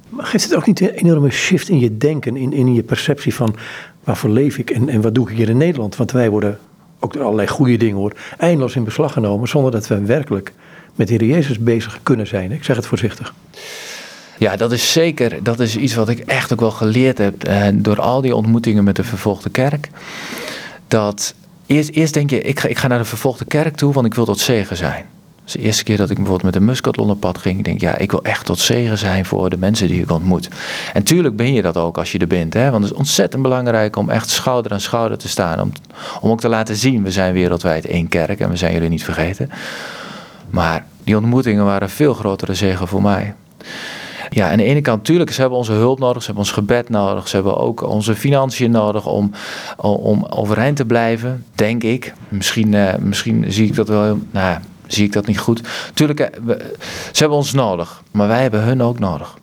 [0.10, 3.36] Maar geeft het ook niet een enorme shift in je denken, in, in je perceptie
[3.36, 3.56] van
[4.04, 5.95] waarvoor leef ik en, en wat doe ik hier in Nederland?
[5.95, 6.60] Want wij worden
[7.00, 10.54] ook door allerlei goede dingen hoor, eindeloos in beslag genomen zonder dat we werkelijk
[10.96, 12.52] met Heer Jezus bezig kunnen zijn.
[12.52, 13.34] Ik zeg het voorzichtig.
[14.38, 15.44] Ja, dat is zeker.
[15.44, 18.84] Dat is iets wat ik echt ook wel geleerd heb eh, door al die ontmoetingen
[18.84, 19.90] met de vervolgde kerk.
[20.88, 21.34] Dat
[21.66, 24.14] eerst, eerst denk je, ik ga, ik ga naar de vervolgde kerk toe, want ik
[24.14, 25.06] wil tot zegen zijn.
[25.46, 27.76] Dus de eerste keer dat ik bijvoorbeeld met een muskatlon op pad ging, ik denk
[27.76, 30.50] ik, ja, ik wil echt tot zegen zijn voor de mensen die ik ontmoet.
[30.94, 32.72] En tuurlijk ben je dat ook als je er bent, hè?
[32.72, 35.62] want het is ontzettend belangrijk om echt schouder aan schouder te staan.
[35.62, 35.72] Om,
[36.22, 39.04] om ook te laten zien, we zijn wereldwijd één kerk en we zijn jullie niet
[39.04, 39.50] vergeten.
[40.50, 43.34] Maar die ontmoetingen waren veel grotere zegen voor mij.
[44.30, 46.90] Ja, aan de ene kant, natuurlijk, ze hebben onze hulp nodig, ze hebben ons gebed
[46.90, 49.32] nodig, ze hebben ook onze financiën nodig om,
[49.78, 52.14] om overeind te blijven, denk ik.
[52.30, 55.62] Misschien, uh, misschien zie ik dat wel, nou, zie ik dat niet goed.
[55.93, 56.30] Tuurlijk, eh,
[57.12, 59.38] ze hebben ons nodig, maar wij hebben hun ook nodig.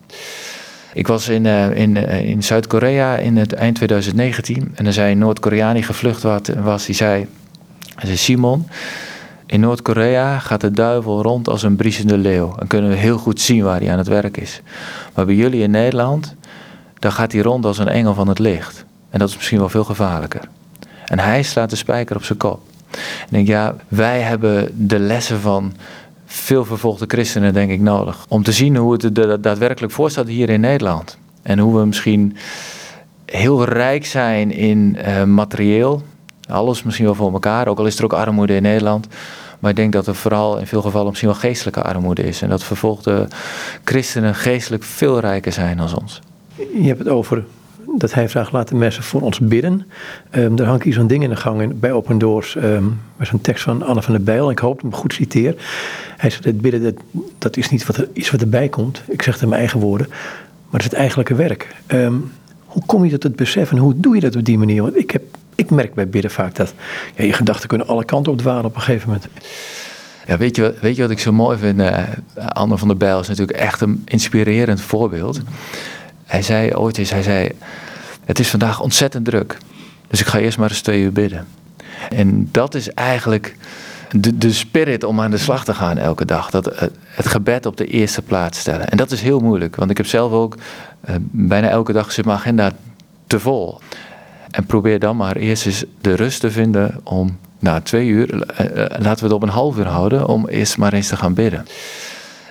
[0.93, 5.17] Ik was in, uh, in, in Zuid-Korea in het eind 2019 en er zei een
[5.17, 6.23] Noord-Koreaan die gevlucht
[6.61, 7.27] was, die zei,
[7.95, 8.67] hij zei Simon,
[9.45, 12.55] in Noord-Korea gaat de duivel rond als een briesende leeuw.
[12.59, 14.61] En kunnen we heel goed zien waar hij aan het werk is.
[15.13, 16.35] Maar bij jullie in Nederland,
[16.99, 18.85] dan gaat hij rond als een engel van het licht.
[19.09, 20.41] En dat is misschien wel veel gevaarlijker.
[21.05, 22.61] En hij slaat de spijker op zijn kop.
[22.97, 25.73] Ik denk, ja, wij hebben de lessen van
[26.25, 28.25] veel vervolgde christenen, denk ik, nodig.
[28.27, 31.17] Om te zien hoe het er daadwerkelijk voor staat hier in Nederland.
[31.41, 32.37] En hoe we misschien
[33.25, 36.01] heel rijk zijn in uh, materieel.
[36.47, 39.07] Alles misschien wel voor elkaar, ook al is er ook armoede in Nederland.
[39.59, 42.41] Maar ik denk dat er vooral in veel gevallen misschien wel geestelijke armoede is.
[42.41, 43.27] En dat vervolgde
[43.83, 46.21] christenen geestelijk veel rijker zijn dan ons.
[46.55, 47.45] Je hebt het over
[47.97, 49.85] dat hij vraagt: laten mensen voor ons bidden.
[50.31, 52.55] Um, daar hangt hier zo'n ding in de gang bij Open Doors.
[52.55, 54.51] Um, met zo'n tekst van Anne van der Bijl.
[54.51, 55.55] Ik hoop dat ik hem goed citeer.
[56.17, 56.93] Hij zegt: het bidden dat,
[57.37, 59.01] dat is niet wat iets wat erbij komt.
[59.07, 60.07] Ik zeg het in mijn eigen woorden.
[60.09, 61.75] Maar het is het eigenlijke werk.
[61.87, 62.31] Um,
[62.65, 64.81] hoe kom je tot het besef en hoe doe je dat op die manier?
[64.81, 65.23] Want ik, heb,
[65.55, 66.73] ik merk bij bidden vaak dat
[67.15, 69.27] ja, je gedachten kunnen alle kanten op dwalen op een gegeven moment.
[70.27, 71.79] Ja, weet je, weet je wat ik zo mooi vind?
[71.79, 71.99] Uh,
[72.35, 75.41] Anne van der Bijl is natuurlijk echt een inspirerend voorbeeld.
[76.25, 77.51] Hij zei ooit eens, hij zei,
[78.25, 79.57] het is vandaag ontzettend druk.
[80.07, 81.47] Dus ik ga eerst maar eens twee uur bidden.
[82.09, 83.55] En dat is eigenlijk
[84.11, 86.49] de, de spirit om aan de slag te gaan elke dag.
[86.49, 88.89] Dat, het, het gebed op de eerste plaats stellen.
[88.89, 90.55] En dat is heel moeilijk, want ik heb zelf ook
[91.09, 92.71] uh, bijna elke dag zit mijn agenda
[93.27, 93.79] te vol.
[94.51, 98.39] En probeer dan maar eerst eens de rust te vinden om na twee uur, uh,
[98.75, 101.65] laten we het op een half uur houden, om eerst maar eens te gaan bidden.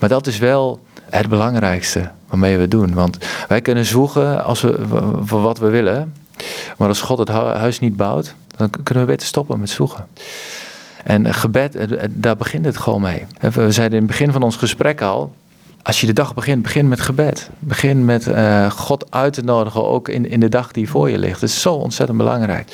[0.01, 0.81] Maar dat is wel
[1.19, 2.95] het belangrijkste waarmee we doen.
[2.95, 4.79] Want wij kunnen zwoegen als we,
[5.25, 6.15] voor wat we willen.
[6.77, 10.07] Maar als God het huis niet bouwt, dan kunnen we beter stoppen met zwoegen.
[11.05, 11.77] En gebed,
[12.11, 13.27] daar begint het gewoon mee.
[13.41, 15.35] We zeiden in het begin van ons gesprek al.
[15.83, 17.51] Als je de dag begint, begin met gebed.
[17.59, 21.19] Begin met uh, God uit te nodigen, ook in, in de dag die voor je
[21.19, 21.41] ligt.
[21.41, 22.73] Dat is zo ontzettend belangrijk.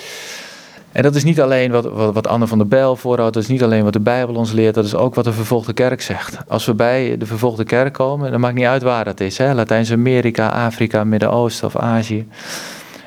[0.92, 3.48] En dat is niet alleen wat, wat, wat Anne van der Bijl voorhoudt, dat is
[3.48, 6.36] niet alleen wat de Bijbel ons leert, dat is ook wat de vervolgde kerk zegt.
[6.48, 10.48] Als we bij de vervolgde kerk komen, dan maakt niet uit waar dat is, Latijns-Amerika,
[10.48, 12.26] Afrika, Midden-Oosten of Azië.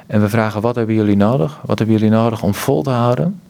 [0.07, 1.59] En we vragen, wat hebben jullie nodig?
[1.65, 3.41] Wat hebben jullie nodig om vol te houden?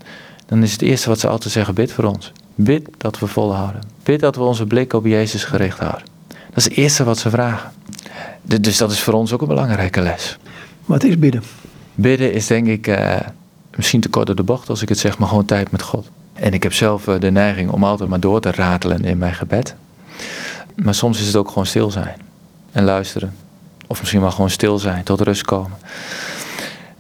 [0.46, 2.32] Dan is het eerste wat ze altijd zeggen, bid voor ons.
[2.56, 3.82] Bid dat we volhouden.
[4.04, 6.04] Bid dat we onze blik op Jezus gericht houden.
[6.28, 7.72] Dat is het eerste wat ze vragen.
[8.42, 10.38] Dus dat is voor ons ook een belangrijke les.
[10.86, 11.44] Wat is bidden?
[11.96, 12.88] Bidden is denk ik...
[12.88, 13.16] Uh,
[13.76, 16.10] misschien te kort door de bocht als ik het zeg, maar gewoon tijd met God.
[16.34, 19.34] En ik heb zelf eh, de neiging om altijd maar door te ratelen in mijn
[19.34, 19.76] gebed.
[20.76, 22.16] Maar soms is het ook gewoon stil zijn
[22.72, 23.36] en luisteren.
[23.88, 25.78] Of misschien wel gewoon stil zijn, tot rust komen.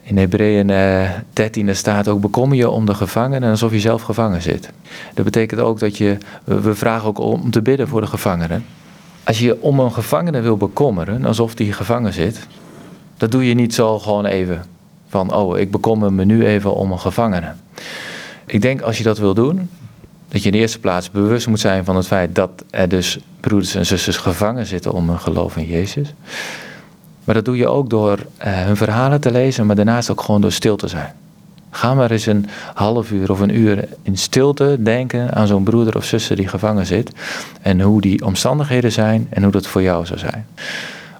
[0.01, 4.41] In Hebreeën eh, 13 staat ook bekommer je om de gevangenen alsof je zelf gevangen
[4.41, 4.71] zit.
[5.13, 8.65] Dat betekent ook dat je, we vragen ook om te bidden voor de gevangenen.
[9.23, 12.47] Als je om een gevangene wil bekommeren, alsof die gevangen zit,
[13.17, 14.63] dat doe je niet zo gewoon even.
[15.11, 17.51] Van, oh, ik bekommer me nu even om een gevangene.
[18.45, 19.69] Ik denk als je dat wil doen,
[20.27, 23.19] dat je in de eerste plaats bewust moet zijn van het feit dat er dus
[23.39, 26.13] broeders en zusters gevangen zitten om hun geloof in Jezus.
[27.23, 30.41] Maar dat doe je ook door uh, hun verhalen te lezen, maar daarnaast ook gewoon
[30.41, 31.13] door stil te zijn.
[31.69, 35.95] Ga maar eens een half uur of een uur in stilte denken aan zo'n broeder
[35.95, 37.11] of zuster die gevangen zit.
[37.61, 40.47] En hoe die omstandigheden zijn en hoe dat voor jou zou zijn.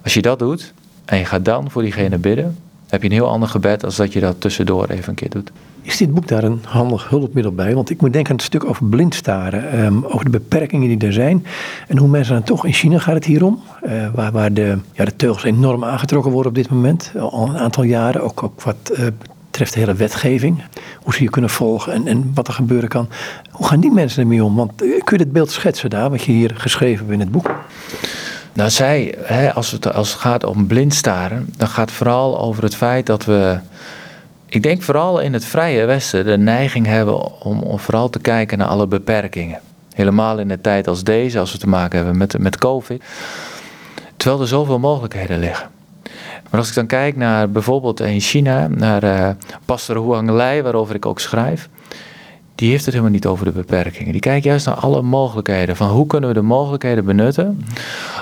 [0.02, 0.72] Als je dat doet
[1.04, 2.56] en je gaat dan voor diegene bidden,
[2.92, 5.50] heb je een heel ander gebed als dat je dat tussendoor even een keer doet.
[5.82, 7.74] Is dit boek daar een handig hulpmiddel bij?
[7.74, 11.12] Want ik moet denken aan het stuk over blindstaren, um, over de beperkingen die er
[11.12, 11.46] zijn.
[11.88, 14.78] En hoe mensen dan toch, in China gaat het hier om, uh, waar, waar de,
[14.92, 18.62] ja, de teugels enorm aangetrokken worden op dit moment, al een aantal jaren, ook, ook
[18.62, 19.06] wat uh,
[19.46, 20.62] betreft de hele wetgeving.
[21.02, 23.08] Hoe ze je kunnen volgen en, en wat er gebeuren kan.
[23.50, 24.56] Hoe gaan die mensen ermee om?
[24.56, 27.32] Want uh, kun je dit beeld schetsen daar, wat je hier geschreven hebt in het
[27.32, 27.50] boek?
[28.52, 32.62] Nou, zij, hè, als, het, als het gaat om blindstaren, dan gaat het vooral over
[32.62, 33.58] het feit dat we
[34.52, 38.58] ik denk vooral in het vrije Westen de neiging hebben om, om, vooral te kijken
[38.58, 39.60] naar alle beperkingen.
[39.94, 43.02] Helemaal in een tijd als deze, als we te maken hebben met, met COVID.
[44.16, 45.70] Terwijl er zoveel mogelijkheden liggen.
[46.50, 49.28] Maar als ik dan kijk naar bijvoorbeeld in China, naar uh,
[49.64, 51.68] pastor Huang Lei, waarover ik ook schrijf.
[52.62, 54.12] Die heeft het helemaal niet over de beperkingen.
[54.12, 55.76] Die kijkt juist naar alle mogelijkheden.
[55.76, 57.64] Van hoe kunnen we de mogelijkheden benutten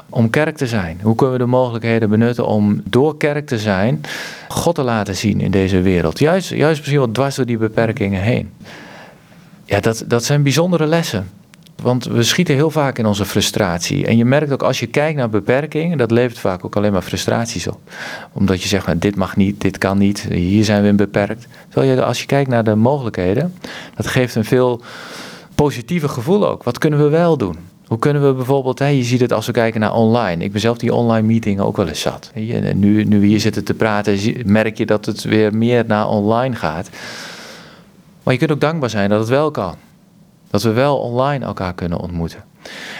[0.08, 1.00] om kerk te zijn?
[1.02, 4.00] Hoe kunnen we de mogelijkheden benutten om door kerk te zijn
[4.48, 6.18] God te laten zien in deze wereld?
[6.18, 8.50] Juist, juist misschien wel dwars door die beperkingen heen.
[9.64, 11.28] Ja, dat, dat zijn bijzondere lessen.
[11.82, 14.06] Want we schieten heel vaak in onze frustratie.
[14.06, 17.02] En je merkt ook als je kijkt naar beperkingen, dat levert vaak ook alleen maar
[17.02, 17.78] frustraties op.
[18.32, 21.46] Omdat je zegt, nou, dit mag niet, dit kan niet, hier zijn we in beperkt.
[21.68, 23.54] Terwijl je, als je kijkt naar de mogelijkheden,
[23.94, 24.82] dat geeft een veel
[25.54, 26.62] positiever gevoel ook.
[26.62, 27.56] Wat kunnen we wel doen?
[27.86, 30.44] Hoe kunnen we bijvoorbeeld, hè, je ziet het als we kijken naar online.
[30.44, 32.30] Ik ben zelf die online meetingen ook wel eens zat.
[32.74, 36.54] Nu, nu we hier zitten te praten, merk je dat het weer meer naar online
[36.54, 36.90] gaat.
[38.22, 39.74] Maar je kunt ook dankbaar zijn dat het wel kan.
[40.50, 42.44] Dat we wel online elkaar kunnen ontmoeten.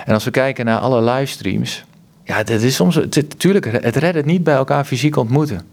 [0.05, 1.85] En als we kijken naar alle livestreams.
[2.25, 2.95] Ja, het is soms.
[2.95, 5.67] Natuurlijk, het redt het niet bij elkaar fysiek ontmoeten.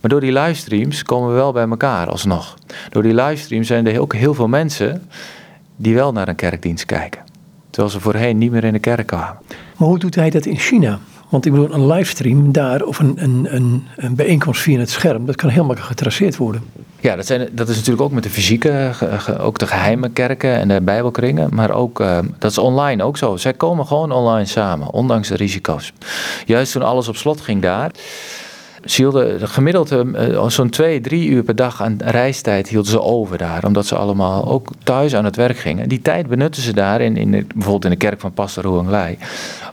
[0.00, 2.56] Maar door die livestreams komen we wel bij elkaar alsnog.
[2.90, 5.08] Door die livestreams zijn er ook heel veel mensen
[5.76, 7.20] die wel naar een kerkdienst kijken.
[7.70, 9.38] Terwijl ze voorheen niet meer in de kerk kwamen.
[9.76, 10.98] Maar hoe doet hij dat in China?
[11.28, 15.26] Want ik bedoel, een livestream daar of een, een, een, een bijeenkomst via het scherm,
[15.26, 16.62] dat kan helemaal getraceerd worden.
[17.00, 18.90] Ja, dat, zijn, dat is natuurlijk ook met de fysieke,
[19.40, 21.54] ook de geheime kerken en de bijbelkringen.
[21.54, 23.36] Maar ook, uh, dat is online ook zo.
[23.36, 25.92] Zij komen gewoon online samen, ondanks de risico's.
[26.46, 27.90] Juist toen alles op slot ging daar...
[28.84, 33.38] Ze hielden gemiddeld uh, zo'n twee, drie uur per dag aan reistijd hielden ze over
[33.38, 33.64] daar.
[33.64, 35.88] Omdat ze allemaal ook thuis aan het werk gingen.
[35.88, 39.18] Die tijd benutten ze daar, in, in bijvoorbeeld in de kerk van Pastor Huang Lai.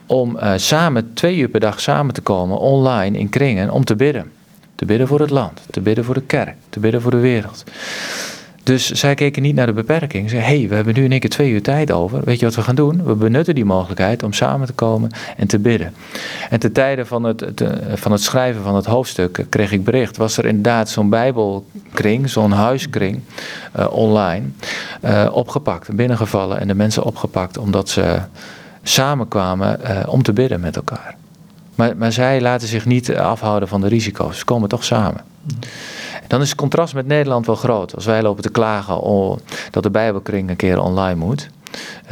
[0.06, 3.96] Om uh, samen twee uur per dag samen te komen, online in kringen, om te
[3.96, 4.30] bidden.
[4.74, 7.64] Te bidden voor het land, te bidden voor de kerk, te bidden voor de wereld.
[8.66, 10.30] Dus zij keken niet naar de beperking.
[10.30, 12.20] Ze hé, hey, we hebben nu in één keer twee uur tijd over.
[12.24, 13.04] Weet je wat we gaan doen?
[13.04, 15.94] We benutten die mogelijkheid om samen te komen en te bidden.
[16.50, 17.44] En ten tijde van het,
[17.94, 20.16] van het schrijven van het hoofdstuk kreeg ik bericht.
[20.16, 23.20] Was er inderdaad zo'n bijbelkring, zo'n huiskring
[23.78, 24.46] uh, online
[25.04, 26.60] uh, opgepakt, binnengevallen.
[26.60, 28.20] En de mensen opgepakt omdat ze
[28.82, 31.16] samenkwamen uh, om te bidden met elkaar.
[31.74, 34.38] Maar, maar zij laten zich niet afhouden van de risico's.
[34.38, 35.20] Ze komen toch samen.
[36.28, 37.94] Dan is het contrast met Nederland wel groot.
[37.94, 39.00] Als wij lopen te klagen
[39.70, 41.48] dat de Bijbelkring een keer online moet.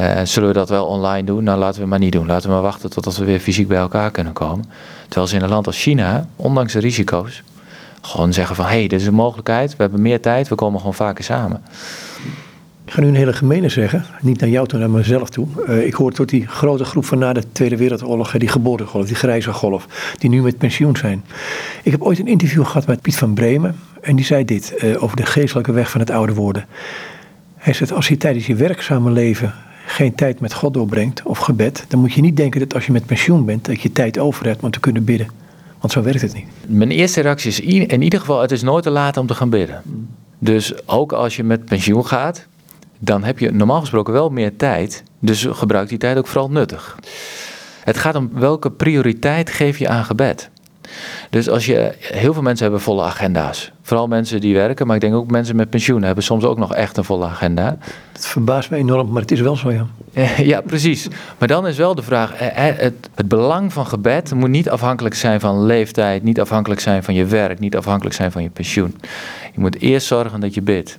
[0.00, 1.44] Uh, zullen we dat wel online doen?
[1.44, 2.26] Nou, laten we maar niet doen.
[2.26, 4.64] Laten we maar wachten totdat we weer fysiek bij elkaar kunnen komen.
[5.04, 7.42] Terwijl ze in een land als China, ondanks de risico's,
[8.00, 8.64] gewoon zeggen van...
[8.64, 11.62] hé, hey, dit is een mogelijkheid, we hebben meer tijd, we komen gewoon vaker samen.
[12.84, 15.46] Ik ga nu een hele gemene zeggen, niet naar jou toe, naar mezelf toe.
[15.68, 19.16] Uh, ik hoor tot die grote groep van na de Tweede Wereldoorlog, die geboortegolf, die
[19.16, 21.24] grijze golf, die nu met pensioen zijn.
[21.82, 25.02] Ik heb ooit een interview gehad met Piet van Bremen en die zei dit uh,
[25.02, 26.66] over de geestelijke weg van het oude worden.
[27.56, 29.54] Hij zegt, als je tijdens je werkzame leven
[29.86, 32.92] geen tijd met God doorbrengt of gebed, dan moet je niet denken dat als je
[32.92, 35.28] met pensioen bent, dat je tijd over hebt om te kunnen bidden.
[35.80, 36.46] Want zo werkt het niet.
[36.66, 39.50] Mijn eerste reactie is in ieder geval, het is nooit te laat om te gaan
[39.50, 39.82] bidden.
[40.38, 42.46] Dus ook als je met pensioen gaat,
[42.98, 45.02] dan heb je normaal gesproken wel meer tijd.
[45.18, 46.98] Dus gebruik die tijd ook vooral nuttig.
[47.84, 50.50] Het gaat om welke prioriteit geef je aan gebed.
[51.30, 53.72] Dus als je, heel veel mensen hebben volle agenda's.
[53.82, 56.74] Vooral mensen die werken, maar ik denk ook mensen met pensioen hebben soms ook nog
[56.74, 57.76] echt een volle agenda.
[58.12, 59.86] Dat verbaast me enorm, maar het is wel zo, ja.
[60.42, 61.08] Ja, precies.
[61.38, 65.40] Maar dan is wel de vraag, het, het belang van gebed moet niet afhankelijk zijn
[65.40, 68.96] van leeftijd, niet afhankelijk zijn van je werk, niet afhankelijk zijn van je pensioen.
[69.54, 70.98] Je moet eerst zorgen dat je bidt.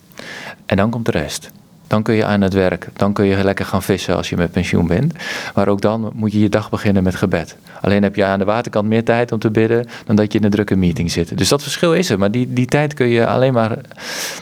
[0.65, 1.51] En dan komt de rest.
[1.87, 2.87] Dan kun je aan het werk.
[2.93, 5.13] Dan kun je lekker gaan vissen als je met pensioen bent.
[5.55, 7.57] Maar ook dan moet je je dag beginnen met gebed.
[7.81, 10.45] Alleen heb je aan de waterkant meer tijd om te bidden dan dat je in
[10.45, 11.37] een drukke meeting zit.
[11.37, 12.19] Dus dat verschil is er.
[12.19, 13.77] Maar die, die tijd kun je alleen maar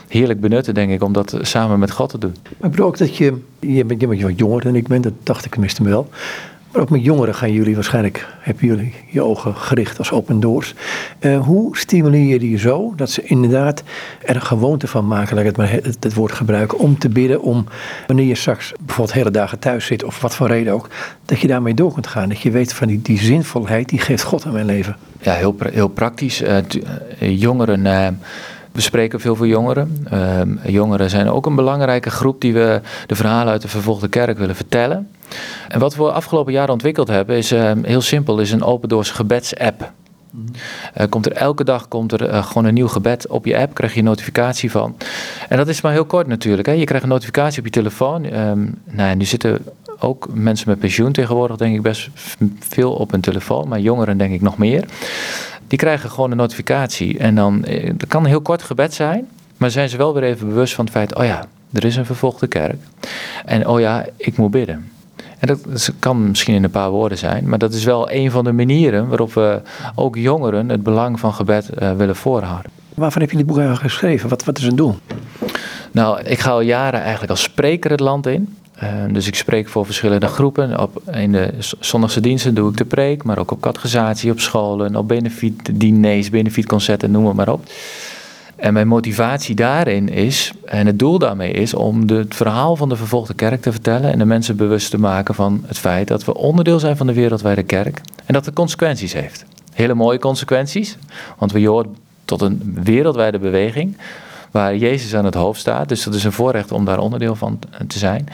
[0.08, 2.34] heerlijk benutten, denk ik, om dat samen met God te doen.
[2.58, 3.24] Maar ik ook dat je,
[3.60, 6.08] je bent, je bent wat jonger dan ik ben, dat dacht ik tenminste wel.
[6.74, 10.74] Maar ook met jongeren gaan jullie waarschijnlijk, hebben jullie je ogen gericht als open doors.
[11.20, 13.82] Uh, hoe stimuleer je die zo dat ze inderdaad
[14.22, 15.70] er een gewoonte van maken, laat ik het maar
[16.00, 17.66] het, woord gebruiken, om te bidden, om
[18.06, 20.88] wanneer je straks bijvoorbeeld hele dagen thuis zit of wat voor reden ook,
[21.24, 22.28] dat je daarmee door kunt gaan.
[22.28, 24.96] Dat je weet van die, die zinvolheid, die geeft God aan mijn leven.
[25.20, 26.42] Ja, heel, heel praktisch.
[26.42, 26.58] Uh,
[27.18, 27.86] jongeren
[28.74, 30.06] We spreken veel voor jongeren.
[30.10, 34.38] Ehm, jongeren zijn ook een belangrijke groep die we de verhalen uit de vervolgde kerk
[34.38, 35.10] willen vertellen.
[35.68, 39.10] En wat we afgelopen jaren ontwikkeld hebben is ehm, heel simpel, is een open doors
[39.10, 39.92] gebedsapp.
[40.34, 43.74] Uh, komt er elke dag komt er uh, gewoon een nieuw gebed op je app,
[43.74, 44.96] krijg je een notificatie van.
[45.48, 46.66] En dat is maar heel kort natuurlijk.
[46.66, 46.72] Hè.
[46.72, 48.24] Je krijgt een notificatie op je telefoon.
[48.24, 49.58] Um, nou, nu zitten
[49.98, 52.08] ook mensen met pensioen tegenwoordig, denk ik, best
[52.58, 53.68] veel op hun telefoon.
[53.68, 54.84] Maar jongeren, denk ik, nog meer.
[55.74, 57.18] Die krijgen gewoon een notificatie.
[57.18, 59.28] En dan eh, dat kan een heel kort gebed zijn.
[59.56, 62.06] Maar zijn ze wel weer even bewust van het feit: oh ja, er is een
[62.06, 62.76] vervolgde kerk.
[63.44, 64.90] En oh ja, ik moet bidden.
[65.38, 68.44] En dat, kan misschien in een paar woorden zijn, maar dat is wel een van
[68.44, 69.60] de manieren waarop we
[69.94, 72.70] ook jongeren het belang van gebed uh, willen voorhouden.
[72.94, 74.28] Waarvan heb je dit boek eigenlijk geschreven?
[74.28, 74.96] Wat, wat is een doel?
[75.90, 78.56] Nou, ik ga al jaren eigenlijk als spreker het land in.
[78.82, 80.80] Uh, dus ik spreek voor verschillende groepen.
[80.80, 84.96] Op, in de zondagse diensten doe ik de preek, maar ook op catechisatie, op scholen,
[84.96, 87.64] op benefietdiners, benefietconcerten, noem maar op.
[88.56, 92.96] En mijn motivatie daarin is, en het doel daarmee is, om het verhaal van de
[92.96, 96.34] vervolgde kerk te vertellen en de mensen bewust te maken van het feit dat we
[96.34, 99.44] onderdeel zijn van de wereldwijde kerk en dat het consequenties heeft.
[99.72, 100.96] Hele mooie consequenties,
[101.38, 103.96] want we horen tot een wereldwijde beweging
[104.54, 105.88] waar Jezus aan het hoofd staat.
[105.88, 108.28] Dus dat is een voorrecht om daar onderdeel van te zijn.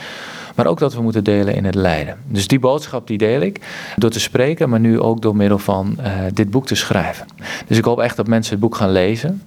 [0.55, 2.17] Maar ook dat we moeten delen in het lijden.
[2.27, 3.61] Dus die boodschap die deel ik
[3.97, 7.27] door te spreken, maar nu ook door middel van uh, dit boek te schrijven.
[7.67, 9.43] Dus ik hoop echt dat mensen het boek gaan lezen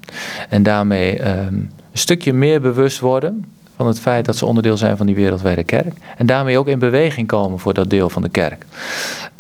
[0.50, 3.46] en daarmee um, een stukje meer bewust worden
[3.76, 5.94] van het feit dat ze onderdeel zijn van die wereldwijde kerk.
[6.18, 8.66] En daarmee ook in beweging komen voor dat deel van de kerk.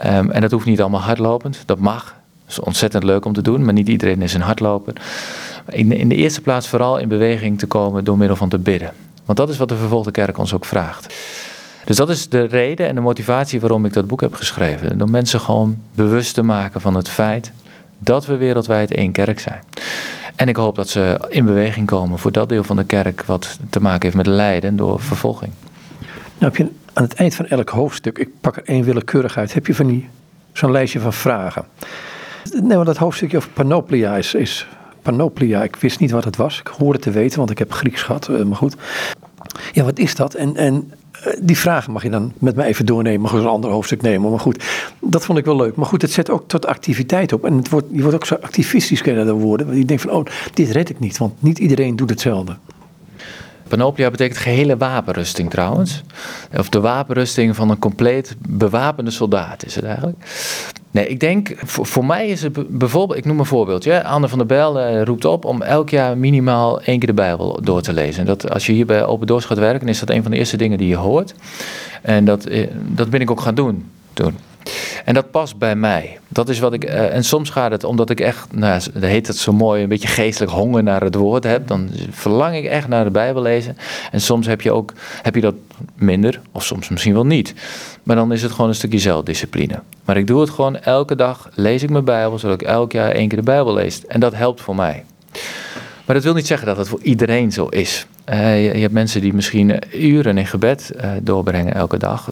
[0.05, 2.03] Um, en dat hoeft niet allemaal hardlopend, dat mag.
[2.45, 4.93] Dat is ontzettend leuk om te doen, maar niet iedereen is een hardloper.
[5.70, 8.93] In, in de eerste plaats vooral in beweging te komen door middel van te bidden.
[9.26, 11.14] Want dat is wat de vervolgde kerk ons ook vraagt.
[11.86, 15.01] Dus dat is de reden en de motivatie waarom ik dat boek heb geschreven.
[15.01, 17.51] Om mensen gewoon bewust te maken van het feit
[17.99, 19.64] dat we wereldwijd één kerk zijn.
[20.36, 23.57] En ik hoop dat ze in beweging komen voor dat deel van de kerk wat
[23.70, 25.51] te maken heeft met lijden door vervolging.
[26.38, 29.53] Nou heb je aan het eind van elk hoofdstuk, ik pak er één willekeurig uit,
[29.53, 30.09] heb je van die
[30.53, 31.66] zo'n lijstje van vragen.
[32.61, 34.68] Nee, maar dat hoofdstukje over panoplia is, is
[35.03, 35.63] panoplia.
[35.63, 36.59] Ik wist niet wat het was.
[36.59, 38.27] Ik hoorde te weten, want ik heb Grieks gehad.
[38.27, 38.75] Eh, maar goed.
[39.73, 40.33] Ja, wat is dat?
[40.33, 43.21] En, en eh, die vragen mag je dan met mij even doornemen.
[43.21, 44.29] Mag een ander hoofdstuk nemen.
[44.29, 44.63] Maar goed,
[45.01, 45.75] dat vond ik wel leuk.
[45.75, 47.45] Maar goed, het zet ook tot activiteit op.
[47.45, 49.77] En het wordt, je wordt ook zo activistisch kunnen worden.
[49.77, 51.17] Je denkt van, oh, dit red ik niet.
[51.17, 52.55] Want niet iedereen doet hetzelfde.
[53.78, 56.03] Panoplia betekent gehele wapenrusting trouwens.
[56.57, 60.17] Of de wapenrusting van een compleet bewapende soldaat is het eigenlijk.
[60.91, 64.03] Nee, ik denk, voor, mij is het bijvoorbeeld, ik noem een voorbeeldje.
[64.03, 67.59] Anne van der Bijl uh, roept op om elk jaar minimaal één keer de Bijbel
[67.63, 68.26] door te lezen.
[68.26, 70.57] Dat, als je hier bij Open Doors gaat werken, is dat een van de eerste
[70.57, 71.34] dingen die je hoort.
[72.01, 74.38] En dat, eh, dat ben ik ook gaan doen toen.
[75.05, 76.20] En dat past bij mij.
[76.28, 76.86] Dat is wat ik.
[76.86, 79.89] Uh, en soms gaat het omdat ik echt, nou, dat heet het zo mooi, een
[79.89, 81.68] beetje geestelijk honger naar het woord heb.
[81.68, 83.78] Dan verlang ik echt naar de Bijbel lezen.
[84.11, 85.55] En soms heb je ook heb je dat
[85.95, 87.53] minder, of soms misschien wel niet.
[88.03, 89.80] Maar dan is het gewoon een stukje zelfdiscipline.
[90.05, 93.11] Maar ik doe het gewoon elke dag, lees ik mijn Bijbel, zodat ik elk jaar
[93.11, 94.05] één keer de Bijbel lees.
[94.05, 95.03] En dat helpt voor mij.
[96.05, 98.07] Maar dat wil niet zeggen dat het voor iedereen zo is.
[98.30, 102.30] Uh, je, hebt mensen die misschien uren in gebed uh, doorbrengen elke dag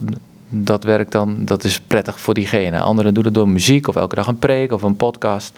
[0.53, 2.79] dat werkt dan, dat is prettig voor diegene.
[2.79, 5.57] Anderen doen het door muziek of elke dag een preek of een podcast.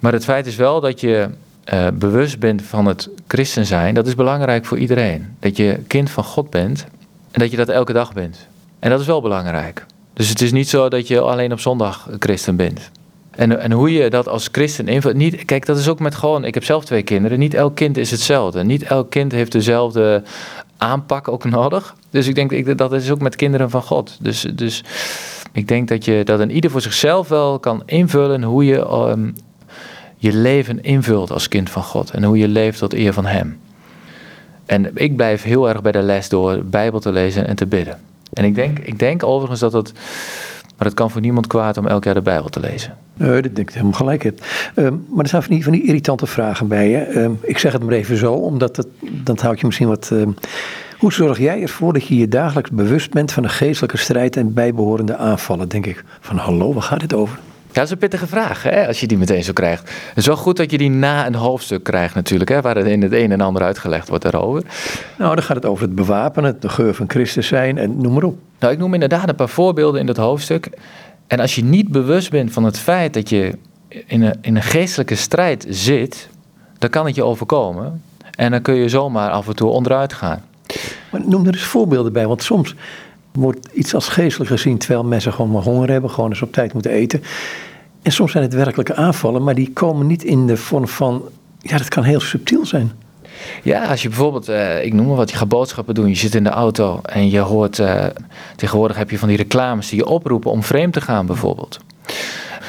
[0.00, 1.28] Maar het feit is wel dat je
[1.72, 3.94] uh, bewust bent van het christen zijn.
[3.94, 5.36] Dat is belangrijk voor iedereen.
[5.40, 6.86] Dat je kind van God bent
[7.30, 8.46] en dat je dat elke dag bent.
[8.78, 9.86] En dat is wel belangrijk.
[10.12, 12.90] Dus het is niet zo dat je alleen op zondag christen bent.
[13.30, 15.14] En, en hoe je dat als christen invult.
[15.14, 16.44] Niet, kijk, dat is ook met gewoon.
[16.44, 17.38] Ik heb zelf twee kinderen.
[17.38, 18.64] Niet elk kind is hetzelfde.
[18.64, 20.22] Niet elk kind heeft dezelfde
[20.76, 21.94] aanpak ook nodig.
[22.14, 24.18] Dus ik denk dat is ook met kinderen van God.
[24.20, 24.84] Dus, dus
[25.52, 28.78] ik denk dat je dat een ieder voor zichzelf wel kan invullen hoe je
[29.10, 29.34] um,
[30.16, 32.10] je leven invult als kind van God.
[32.10, 33.58] En hoe je leeft tot eer van Hem.
[34.66, 37.98] En ik blijf heel erg bij de les door Bijbel te lezen en te bidden.
[38.32, 39.92] En ik denk, ik denk overigens dat het.
[40.76, 42.96] Maar het kan voor niemand kwaad om elk jaar de Bijbel te lezen.
[43.14, 44.24] Nee, dat denk ik helemaal gelijk.
[44.24, 47.18] Um, maar er zijn van die, van die irritante vragen bij je.
[47.18, 50.12] Um, ik zeg het maar even zo, omdat het, dan houd je misschien wat.
[50.98, 54.54] Hoe zorg jij ervoor dat je je dagelijks bewust bent van de geestelijke strijd en
[54.54, 55.68] bijbehorende aanvallen?
[55.68, 57.38] Denk ik van hallo, waar gaat dit over?
[57.66, 59.82] Ja, dat is een pittige vraag, hè, als je die meteen zo krijgt.
[59.82, 62.86] Het is wel goed dat je die na een hoofdstuk krijgt natuurlijk, hè, waar het
[62.86, 64.62] in het een en ander uitgelegd wordt daarover.
[65.18, 68.22] Nou, dan gaat het over het bewapenen, de geur van Christus zijn en noem maar
[68.22, 68.38] op.
[68.58, 70.70] Nou, ik noem inderdaad een paar voorbeelden in dat hoofdstuk.
[71.26, 73.58] En als je niet bewust bent van het feit dat je
[74.06, 76.28] in een, in een geestelijke strijd zit,
[76.78, 78.02] dan kan het je overkomen.
[78.36, 80.42] En dan kun je zomaar af en toe onderuit gaan.
[81.10, 82.74] Maar noem er eens voorbeelden bij, want soms
[83.32, 86.72] wordt iets als geestelijk gezien terwijl mensen gewoon maar honger hebben, gewoon eens op tijd
[86.72, 87.22] moeten eten.
[88.02, 91.22] En soms zijn het werkelijke aanvallen, maar die komen niet in de vorm van
[91.58, 92.92] ja, dat kan heel subtiel zijn.
[93.62, 96.34] Ja, als je bijvoorbeeld, uh, ik noem maar wat, je gaat boodschappen doen, je zit
[96.34, 98.04] in de auto en je hoort, uh,
[98.56, 101.80] tegenwoordig heb je van die reclames die je oproepen om vreemd te gaan bijvoorbeeld.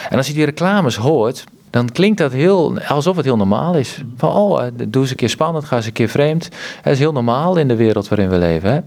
[0.09, 1.43] En als je die reclames hoort,
[1.75, 4.01] dan klinkt dat heel, alsof het heel normaal is.
[4.17, 6.43] Van, oh, eh, doe eens een keer spannend, ga eens een keer vreemd.
[6.81, 8.71] Het is heel normaal in de wereld waarin we leven.
[8.71, 8.79] Hè?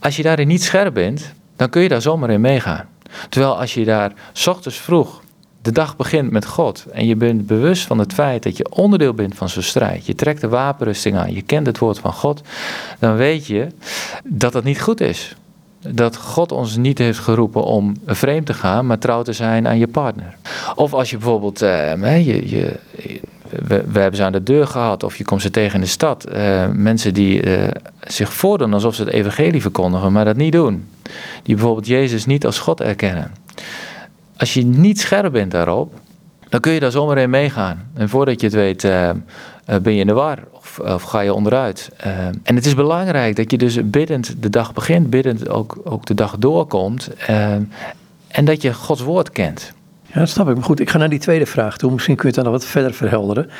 [0.00, 2.88] Als je daarin niet scherp bent, dan kun je daar zomaar in meegaan.
[3.28, 5.22] Terwijl als je daar s ochtends vroeg
[5.62, 9.14] de dag begint met God en je bent bewust van het feit dat je onderdeel
[9.14, 12.42] bent van zo'n strijd, je trekt de wapenrusting aan, je kent het woord van God,
[12.98, 13.66] dan weet je
[14.24, 15.36] dat dat niet goed is.
[15.90, 19.78] Dat God ons niet heeft geroepen om vreemd te gaan, maar trouw te zijn aan
[19.78, 20.36] je partner.
[20.74, 22.72] Of als je bijvoorbeeld, uh, je,
[23.66, 26.26] we, hebben ze aan de deur gehad, of je komt ze tegen in de stad.
[26.32, 27.68] Uh, mensen die uh,
[28.00, 30.88] zich voordoen alsof ze het evangelie verkondigen, maar dat niet doen.
[31.42, 33.30] Die bijvoorbeeld Jezus niet als God erkennen
[34.36, 35.94] als je niet scherp bent daarop,
[36.48, 37.90] dan kun je daar zomaar in meegaan.
[37.94, 39.10] En voordat je het weet, uh,
[39.82, 41.90] ben je in de war of, of ga je onderuit.
[42.06, 46.06] Uh, en het is belangrijk dat je dus biddend de dag begint, biddend ook, ook
[46.06, 47.10] de dag doorkomt.
[48.28, 49.74] En dat je Gods woord kent.
[50.16, 50.54] Ja, dat snap ik.
[50.54, 51.92] Maar goed, ik ga naar die tweede vraag toe.
[51.92, 53.50] Misschien kun je het dan nog wat verder verhelderen.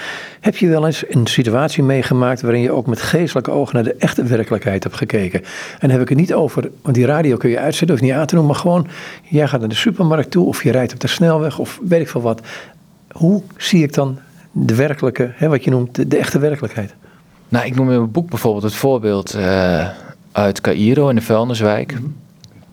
[0.41, 3.95] Heb je wel eens een situatie meegemaakt waarin je ook met geestelijke ogen naar de
[3.95, 5.43] echte werkelijkheid hebt gekeken?
[5.79, 8.27] En heb ik het niet over, want die radio kun je uitzetten of niet aan
[8.27, 8.87] te doen, maar gewoon,
[9.23, 12.09] jij gaat naar de supermarkt toe of je rijdt op de snelweg of weet ik
[12.09, 12.41] veel wat.
[13.13, 14.19] Hoe zie ik dan
[14.59, 16.95] de werkelijke, hè, wat je noemt, de, echte werkelijkheid?
[17.49, 19.89] Nou, ik noem in mijn boek bijvoorbeeld het voorbeeld uh,
[20.33, 21.93] uit Cairo in de vuilniswijk.
[21.93, 22.07] Mhm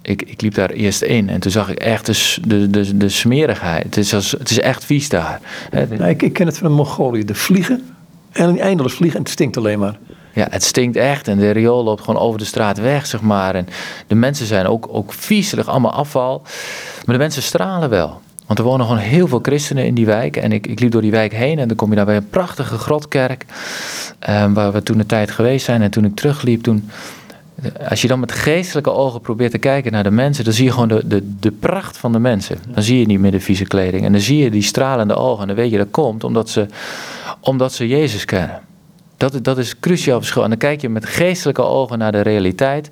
[0.03, 3.09] ik, ik liep daar eerst in en toen zag ik echt de, de, de, de
[3.09, 3.84] smerigheid.
[3.84, 5.39] Het is, als, het is echt vies daar.
[5.71, 7.25] Nou, ik, ik ken het van Mongolië.
[7.25, 7.86] De vliegen
[8.31, 9.97] en eindeloos vliegen en het stinkt alleen maar.
[10.34, 13.55] Ja, het stinkt echt en de riool loopt gewoon over de straat weg, zeg maar.
[13.55, 13.67] En
[14.07, 16.41] de mensen zijn ook, ook viezelig, allemaal afval.
[17.05, 18.21] Maar de mensen stralen wel.
[18.45, 20.37] Want er wonen gewoon heel veel christenen in die wijk.
[20.37, 22.29] En ik, ik liep door die wijk heen en dan kom je daar bij een
[22.29, 23.45] prachtige grotkerk.
[24.19, 25.81] Eh, waar we toen de tijd geweest zijn.
[25.81, 26.89] En toen ik terugliep, toen
[27.89, 30.71] als je dan met geestelijke ogen probeert te kijken naar de mensen, dan zie je
[30.71, 32.57] gewoon de, de, de pracht van de mensen.
[32.67, 34.05] Dan zie je niet meer de vieze kleding.
[34.05, 35.41] En dan zie je die stralende ogen.
[35.41, 36.65] En dan weet je dat komt omdat ze,
[37.39, 38.61] omdat ze Jezus kennen.
[39.17, 40.43] Dat, dat is cruciaal verschil.
[40.43, 42.89] En dan kijk je met geestelijke ogen naar de realiteit.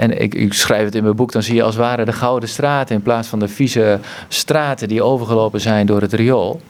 [0.00, 2.12] En ik, ik, schrijf het in mijn boek, dan zie je als het ware de
[2.12, 3.98] gouden straten in plaats van de vieze
[4.28, 6.60] straten die overgelopen zijn door het riool.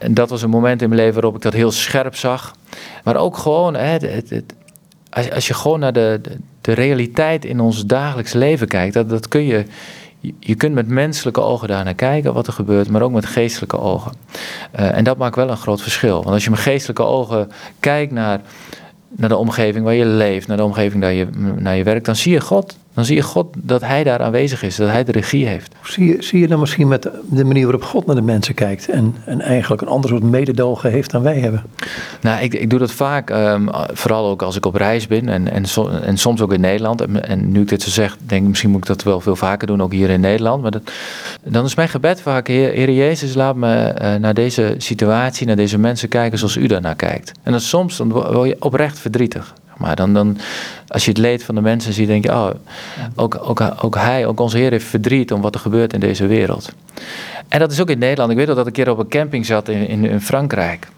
[0.00, 2.54] En dat was een moment in mijn leven waarop ik dat heel scherp zag.
[3.04, 4.54] Maar ook gewoon hè, het, het,
[5.10, 6.20] als, als je gewoon naar de,
[6.60, 9.64] de, realiteit in ons dagelijks leven kijkt, dat, dat kun je,
[10.38, 13.78] je kunt met menselijke ogen daar naar kijken wat er gebeurt, maar ook met geestelijke
[13.78, 14.12] ogen.
[14.78, 16.16] Uh, en dat maakt wel een groot verschil.
[16.16, 17.48] Want als je met geestelijke ogen
[17.80, 18.40] kijkt naar,
[19.16, 21.26] naar de omgeving waar je leeft, naar de omgeving waar je,
[21.58, 24.62] naar je werkt, dan zie je God dan zie je God dat Hij daar aanwezig
[24.62, 25.74] is, dat Hij de regie heeft.
[25.82, 28.88] Zie je, zie je dan misschien met de manier waarop God naar de mensen kijkt
[28.88, 31.62] en, en eigenlijk een ander soort mededogen heeft dan wij hebben?
[32.20, 35.50] Nou, ik, ik doe dat vaak, um, vooral ook als ik op reis ben en,
[35.50, 35.64] en,
[36.02, 37.00] en soms ook in Nederland.
[37.00, 39.36] En, en, nu ik dit zo zeg, denk ik misschien moet ik dat wel veel
[39.36, 40.62] vaker doen, ook hier in Nederland.
[40.62, 40.82] Maar dat,
[41.44, 45.56] dan is mijn gebed vaak, Heer, Heer Jezus, laat me uh, naar deze situatie, naar
[45.56, 47.32] deze mensen kijken zoals U daarnaar kijkt.
[47.42, 49.54] En dan soms dan word je oprecht verdrietig.
[49.76, 50.38] Maar dan, dan,
[50.88, 52.50] als je het leed van de mensen ziet, denk je, oh,
[53.14, 56.26] ook, ook, ook hij, ook onze Heer heeft verdriet om wat er gebeurt in deze
[56.26, 56.72] wereld.
[57.48, 58.30] En dat is ook in Nederland.
[58.30, 60.88] Ik weet dat ik een keer op een camping zat in, in, in Frankrijk.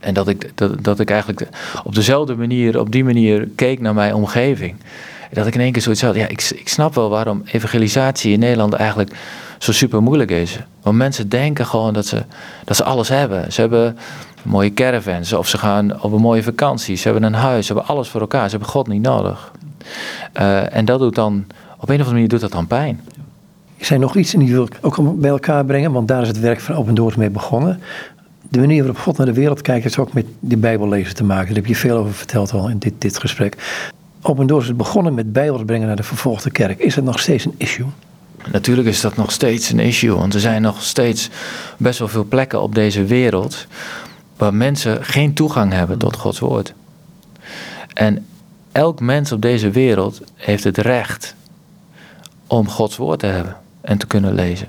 [0.00, 1.48] En dat ik, dat, dat ik eigenlijk
[1.84, 4.76] op dezelfde manier, op die manier keek naar mijn omgeving.
[5.32, 8.38] Dat ik in één keer zoiets had, ja, ik, ik snap wel waarom evangelisatie in
[8.38, 9.10] Nederland eigenlijk
[9.64, 10.58] zo super moeilijk is.
[10.82, 12.22] Want mensen denken gewoon dat ze,
[12.64, 13.52] dat ze alles hebben.
[13.52, 13.96] Ze hebben
[14.42, 16.96] mooie caravans of ze gaan op een mooie vakantie.
[16.96, 18.44] Ze hebben een huis, ze hebben alles voor elkaar.
[18.44, 19.52] Ze hebben God niet nodig.
[20.40, 21.44] Uh, en dat doet dan,
[21.78, 23.00] op een of andere manier doet dat dan pijn.
[23.78, 26.28] Er zijn nog iets en die wil ik ook bij elkaar brengen, want daar is
[26.28, 27.80] het werk van Open Doors mee begonnen.
[28.48, 31.46] De manier waarop God naar de wereld kijkt, heeft ook met die Bijbellezen te maken.
[31.46, 33.82] Daar heb je veel over verteld al in dit, dit gesprek.
[34.22, 36.78] Open Doors is begonnen met Bijbels brengen naar de vervolgde kerk.
[36.78, 37.86] Is het nog steeds een issue?
[38.52, 41.28] Natuurlijk is dat nog steeds een issue, want er zijn nog steeds
[41.76, 43.66] best wel veel plekken op deze wereld
[44.36, 46.74] waar mensen geen toegang hebben tot Gods woord.
[47.92, 48.26] En
[48.72, 51.34] elk mens op deze wereld heeft het recht
[52.46, 54.68] om Gods woord te hebben en te kunnen lezen.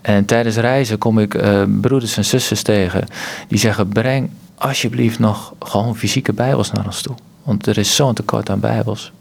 [0.00, 3.06] En tijdens reizen kom ik uh, broeders en zusters tegen
[3.48, 7.14] die zeggen: breng alsjeblieft nog gewoon fysieke Bijbels naar ons toe.
[7.42, 9.12] Want er is zo'n tekort aan Bijbels.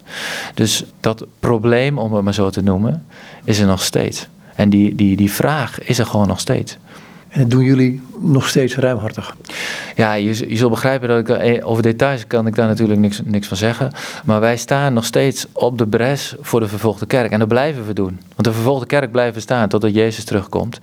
[0.54, 3.06] Dus dat probleem, om het maar zo te noemen,
[3.44, 4.28] is er nog steeds.
[4.56, 6.78] En die, die, die vraag is er gewoon nog steeds.
[7.30, 9.36] En dat doen jullie nog steeds ruimhartig?
[9.96, 13.22] Ja, je, je zult begrijpen dat ik eh, over details kan ik daar natuurlijk niks,
[13.24, 13.92] niks van zeggen.
[14.24, 17.32] Maar wij staan nog steeds op de bres voor de vervolgde kerk.
[17.32, 18.20] En dat blijven we doen.
[18.36, 20.80] Want de vervolgde kerk blijft staan totdat Jezus terugkomt.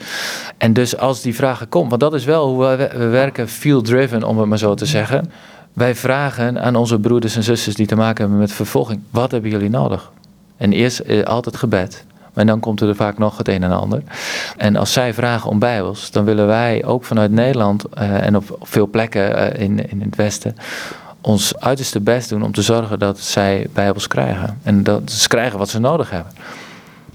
[0.58, 3.84] En dus als die vragen komen, want dat is wel hoe we, we werken, field
[3.84, 5.30] driven om het maar zo te zeggen.
[5.76, 9.50] Wij vragen aan onze broeders en zusters die te maken hebben met vervolging: wat hebben
[9.50, 10.12] jullie nodig?
[10.56, 12.04] En eerst eh, altijd gebed.
[12.34, 14.02] En dan komt er vaak nog het een en ander.
[14.56, 18.58] En als zij vragen om Bijbels, dan willen wij ook vanuit Nederland uh, en op,
[18.62, 20.56] veel plekken uh, in, in het Westen
[21.20, 24.58] ons uiterste best doen om te zorgen dat zij Bijbels krijgen.
[24.62, 26.32] En dat ze krijgen wat ze nodig hebben.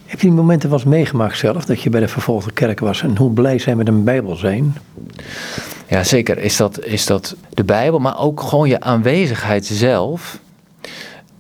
[0.06, 3.02] Heb je die momenten wel eens meegemaakt zelf, dat je bij de vervolgde kerk was
[3.02, 4.76] en hoe blij zij met een Bijbel zijn?
[5.92, 10.40] Ja, zeker is dat, is dat de Bijbel, maar ook gewoon je aanwezigheid zelf.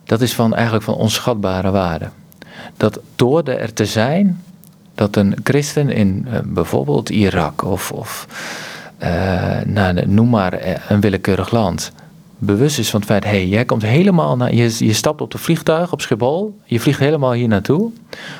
[0.03, 2.09] Dat is van, eigenlijk van onschatbare waarde
[2.77, 4.43] dat door er te zijn,
[4.95, 8.27] dat een christen in uh, bijvoorbeeld Irak of, of
[9.03, 11.91] uh, nou, noem maar eh, een willekeurig land,
[12.37, 15.31] bewust is van het feit, hé, hey, jij komt helemaal naar, je, je stapt op
[15.31, 17.91] het vliegtuig op Schiphol, je vliegt helemaal hier naartoe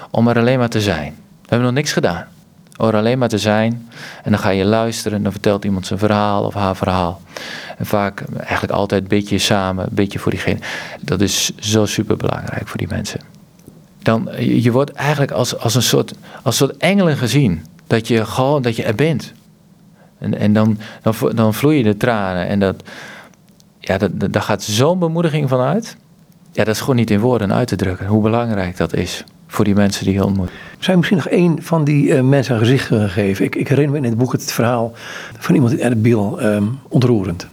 [0.09, 1.13] om er alleen maar te zijn.
[1.41, 2.25] We hebben nog niks gedaan.
[2.81, 3.89] Er alleen maar te zijn
[4.23, 7.21] en dan ga je luisteren, dan vertelt iemand zijn verhaal of haar verhaal.
[7.77, 10.59] En vaak eigenlijk altijd een beetje samen, een beetje voor diegene.
[11.01, 13.31] Dat is zo super belangrijk voor die mensen
[14.01, 16.13] dan je wordt eigenlijk als, als een soort,
[16.43, 17.65] als soort engelen gezien.
[17.87, 19.33] Dat je gewoon, dat je er bent.
[20.17, 22.47] En, en dan, dan, dan vloeien de tranen.
[22.47, 22.83] En dat,
[23.79, 25.97] ja, dat, daar gaat zo'n bemoediging van uit.
[26.51, 28.05] Ja, dat is gewoon niet in woorden uit te drukken.
[28.05, 30.49] Hoe belangrijk dat is voor die mensen die je ontmoet.
[30.79, 33.45] Zou je misschien nog één van die uh, mensen een gezicht geven?
[33.45, 34.91] Ik, ik herinner me in het boek het verhaal
[35.39, 36.43] van iemand in Erbil.
[36.43, 37.47] Um, ontroerend.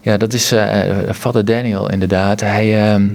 [0.00, 2.40] Ja, dat is uh, vader Daniel inderdaad.
[2.40, 2.66] Hij...
[2.66, 3.06] Uh,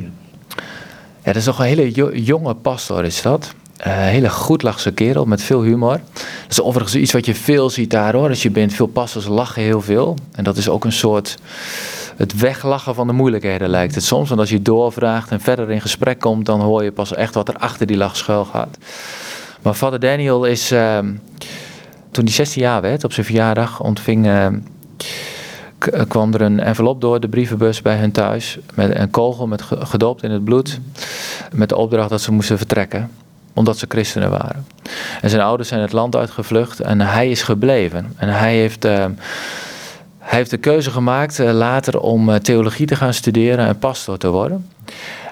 [1.24, 1.92] ja, dat is toch een hele
[2.24, 3.54] jonge pastor is dat.
[3.78, 6.00] Een hele goedlachse kerel met veel humor.
[6.14, 8.30] Dat is overigens iets wat je veel ziet daar hoor.
[8.30, 10.18] Als je bent, veel pastors lachen heel veel.
[10.32, 11.38] En dat is ook een soort
[12.18, 14.28] het weglachen van de moeilijkheden lijkt het soms.
[14.30, 17.48] Want als je doorvraagt en verder in gesprek komt, dan hoor je pas echt wat
[17.48, 18.78] er achter die lach schuil gaat.
[19.62, 20.98] Maar vader Daniel is, uh,
[22.12, 24.26] toen hij 16 jaar werd, op zijn verjaardag, ontving...
[24.26, 24.46] Uh,
[25.92, 28.58] eh, kwam er een envelop door de brievenbus bij hun thuis.
[28.74, 30.80] Met een kogel met gedoopt in het bloed.
[31.52, 33.12] Met de opdracht dat ze moesten vertrekken.
[33.54, 34.66] Omdat ze christenen waren.
[35.22, 36.80] En zijn ouders zijn het land uitgevlucht.
[36.80, 38.14] En hij is gebleven.
[38.16, 38.86] En hij heeft.
[38.86, 39.06] Uh,
[40.24, 44.30] hij heeft de keuze gemaakt uh, later om theologie te gaan studeren en pastor te
[44.30, 44.70] worden.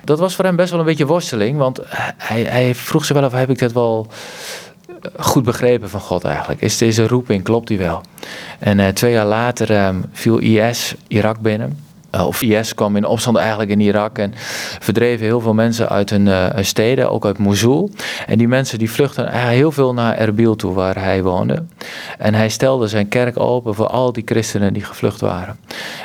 [0.04, 1.80] Dat was voor hem best wel een beetje worsteling, want
[2.18, 4.08] hij, hij vroeg zich wel of heb ik dit wel
[5.20, 6.62] goed begrepen van God eigenlijk.
[6.62, 8.02] Is deze roeping, klopt die wel?
[8.60, 11.91] En twee jaar later uh, viel IS Irak binnen.
[12.16, 14.34] Uh, of IS kwam in opstand eigenlijk in Irak en
[14.80, 17.92] verdreven heel veel mensen uit hun uh, steden, ook uit Mosul.
[18.28, 21.64] En die mensen die vluchtten heel veel naar Erbil toe, waar hij woonde.
[22.18, 25.60] En hij stelde zijn kerk open voor al die christenen die gevlucht waren.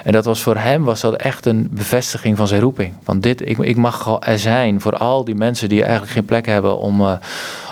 [0.04, 2.92] En dat was voor hem was dat echt een bevestiging van zijn roeping.
[3.04, 6.78] Want dit, ik, mag er zijn voor al die mensen die eigenlijk geen plek hebben
[6.78, 7.18] om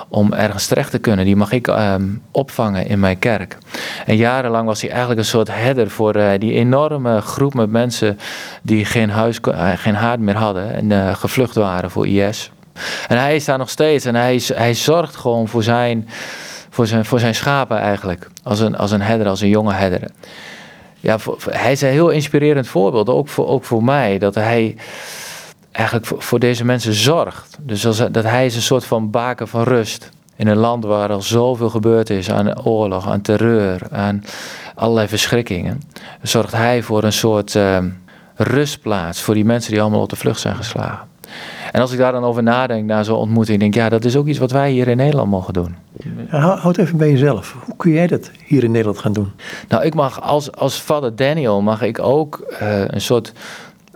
[0.08, 1.24] om ergens terecht te kunnen.
[1.24, 3.56] Die mag ik ehm, opvangen in mijn kerk.
[4.06, 8.18] En jarenlang was hij eigenlijk een soort header voor uh, die enorme groep met mensen
[8.62, 12.50] die geen, huis, uh, geen haard meer hadden en uh, gevlucht waren voor IS.
[13.08, 16.08] En hij is daar nog steeds en hij, hij zorgt gewoon voor zijn,
[16.70, 18.28] voor, zijn, voor zijn schapen eigenlijk.
[18.42, 20.10] Als een, als een herder, als een jonge herder.
[21.00, 21.18] Ja,
[21.50, 24.18] hij is een heel inspirerend voorbeeld, ook voor, ook voor mij.
[24.18, 24.76] Dat hij
[25.74, 27.58] eigenlijk voor, voor deze mensen zorgt.
[27.60, 30.10] Dus als, dat hij is een soort van baken van rust.
[30.36, 34.24] In een land waar al zoveel gebeurd is aan oorlog, aan terreur, aan
[34.74, 35.80] allerlei verschrikkingen.
[36.22, 37.78] Zorgt hij voor een soort uh,
[38.34, 41.08] rustplaats voor die mensen die allemaal op de vlucht zijn geslagen.
[41.72, 44.16] En als ik daar dan over nadenk, na zo'n ontmoeting, denk ik, ja, dat is
[44.16, 45.76] ook iets wat wij hier in Nederland mogen doen.
[46.28, 47.56] Houd even bij jezelf.
[47.64, 49.32] Hoe kun jij dat hier in Nederland gaan doen?
[49.68, 53.32] Nou, ik mag als, als vader Daniel, mag ik ook uh, een soort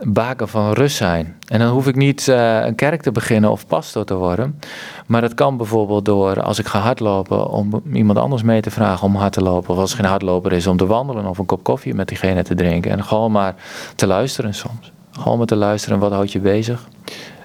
[0.01, 1.35] baken van rust zijn.
[1.47, 4.59] En dan hoef ik niet uh, een kerk te beginnen of pastor te worden.
[5.05, 9.07] Maar dat kan bijvoorbeeld door, als ik ga hardlopen, om iemand anders mee te vragen
[9.07, 9.73] om hard te lopen.
[9.73, 12.55] Of als geen hardloper is, om te wandelen of een kop koffie met diegene te
[12.55, 12.91] drinken.
[12.91, 13.55] En gewoon maar
[13.95, 14.91] te luisteren soms.
[15.11, 16.87] Gewoon maar te luisteren, wat houdt je bezig?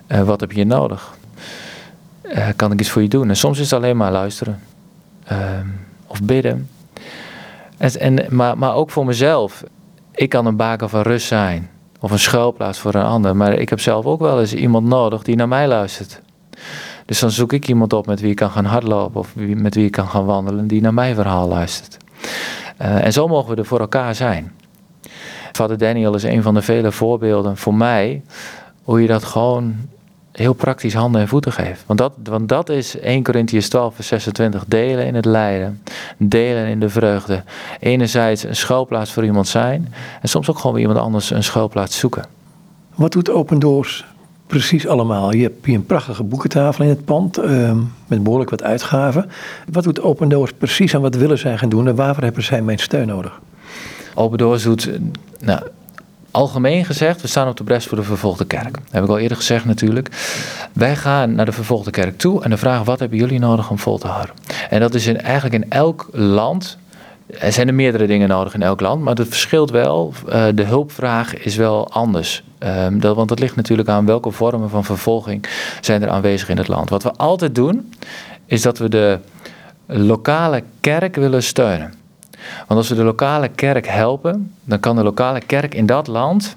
[0.09, 1.17] Uh, wat heb je nodig?
[2.23, 3.29] Uh, kan ik iets voor je doen?
[3.29, 4.61] En soms is het alleen maar luisteren.
[5.25, 5.67] Ehm,
[6.07, 6.69] of bidden.
[7.77, 9.65] En, en, maar, maar ook voor mezelf.
[10.13, 11.69] Ik kan een baken van rust zijn
[12.05, 13.37] of een schuilplaats voor een ander.
[13.37, 16.21] Maar ik heb zelf ook wel eens iemand nodig die naar mij luistert.
[17.05, 19.85] Dus dan zoek ik iemand op met wie ik kan gaan hardlopen of met wie
[19.85, 21.97] ik kan gaan wandelen, die naar mijn verhaal luistert.
[22.83, 24.53] Uh, en zo mogen we er voor elkaar zijn.
[25.53, 28.23] Vader Daniel is een van de vele voorbeelden voor mij
[28.83, 29.77] hoe je dat gewoon
[30.35, 31.85] heel praktisch handen en voeten geeft.
[31.87, 35.83] Want dat, want dat is 1 Corinthians 12, vers 26, delen in het lijden.
[36.17, 37.43] delen in de vreugde.
[37.81, 41.99] Enerzijds een schuilplaats voor iemand zijn en soms ook gewoon bij iemand anders een schuilplaats
[41.99, 42.25] zoeken.
[42.95, 44.05] Wat doet Open Doors
[44.47, 45.33] precies allemaal?
[45.33, 49.31] Je hebt hier een prachtige boekentafel in het pand ehm, met behoorlijk wat uitgaven.
[49.73, 52.63] Wat doet Open Doors precies en wat willen zij gaan doen en waarvoor hebben zij
[52.63, 53.41] mijn steun nodig?
[54.15, 54.91] Open Doors doet,
[55.41, 55.61] nou,
[56.35, 58.73] algemeen gezegd, we staan op de bres voor de vervolgde kerk.
[58.73, 60.09] Dat heb ik al eerder gezegd natuurlijk.
[60.73, 63.79] Wij gaan naar de vervolgde kerk toe en dan vragen wat hebben jullie nodig om
[63.79, 64.35] vol te houden.
[64.71, 66.79] En dat is in, eigenlijk in elk land
[67.27, 70.13] er zijn er meerdere dingen nodig in elk land, maar het verschilt wel.
[70.29, 72.43] Uh, de hulpvraag is wel anders.
[72.93, 75.49] Dat, want dat ligt natuurlijk aan welke vormen van vervolging
[75.81, 76.91] zijn er aanwezig in het land.
[76.91, 77.93] Wat we altijd doen,
[78.47, 79.19] is dat we de
[79.87, 81.95] lokale kerk willen steunen.
[82.67, 86.57] Want als we de lokale kerk helpen, dan kan de lokale kerk in dat land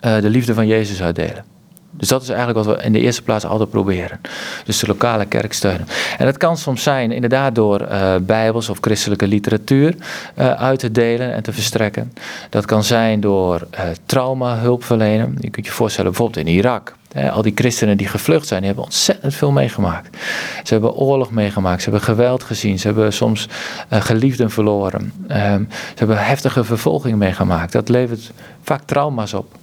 [0.00, 1.44] uh, de liefde van Jezus uitdelen.
[1.90, 4.20] Dus dat is eigenlijk wat we in de eerste plaats altijd proberen.
[4.64, 5.86] Dus de lokale kerk steunen.
[6.18, 9.94] En dat kan soms zijn inderdaad door uh, bijbels of christelijke literatuur
[10.38, 12.12] uh, uit te delen en te verstrekken.
[12.50, 15.36] Dat kan zijn door uh, trauma hulp verlenen.
[15.40, 16.94] Je kunt je voorstellen bijvoorbeeld in Irak.
[17.16, 20.16] Hè, al die christenen die gevlucht zijn, die hebben ontzettend veel meegemaakt.
[20.64, 23.48] Ze hebben oorlog meegemaakt, ze hebben geweld gezien, ze hebben soms
[23.90, 25.12] geliefden verloren.
[25.28, 27.72] Ehm, ze hebben heftige vervolging meegemaakt.
[27.72, 29.54] Dat levert vaak trauma's op.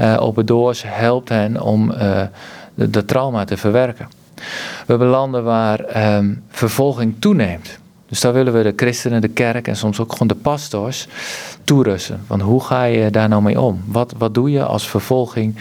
[0.00, 1.94] Uh, Open Doors helpt hen om
[2.74, 4.08] de, trauma te verwerken.
[4.34, 7.78] We hebben landen waar um, vervolging toeneemt.
[8.08, 11.06] Dus daar willen we de christenen, de kerk en soms ook gewoon de pastors
[11.64, 12.24] toerusten.
[12.26, 13.82] Want hoe ga je daar nou mee om?
[13.86, 15.56] Wat, wat doe je als vervolging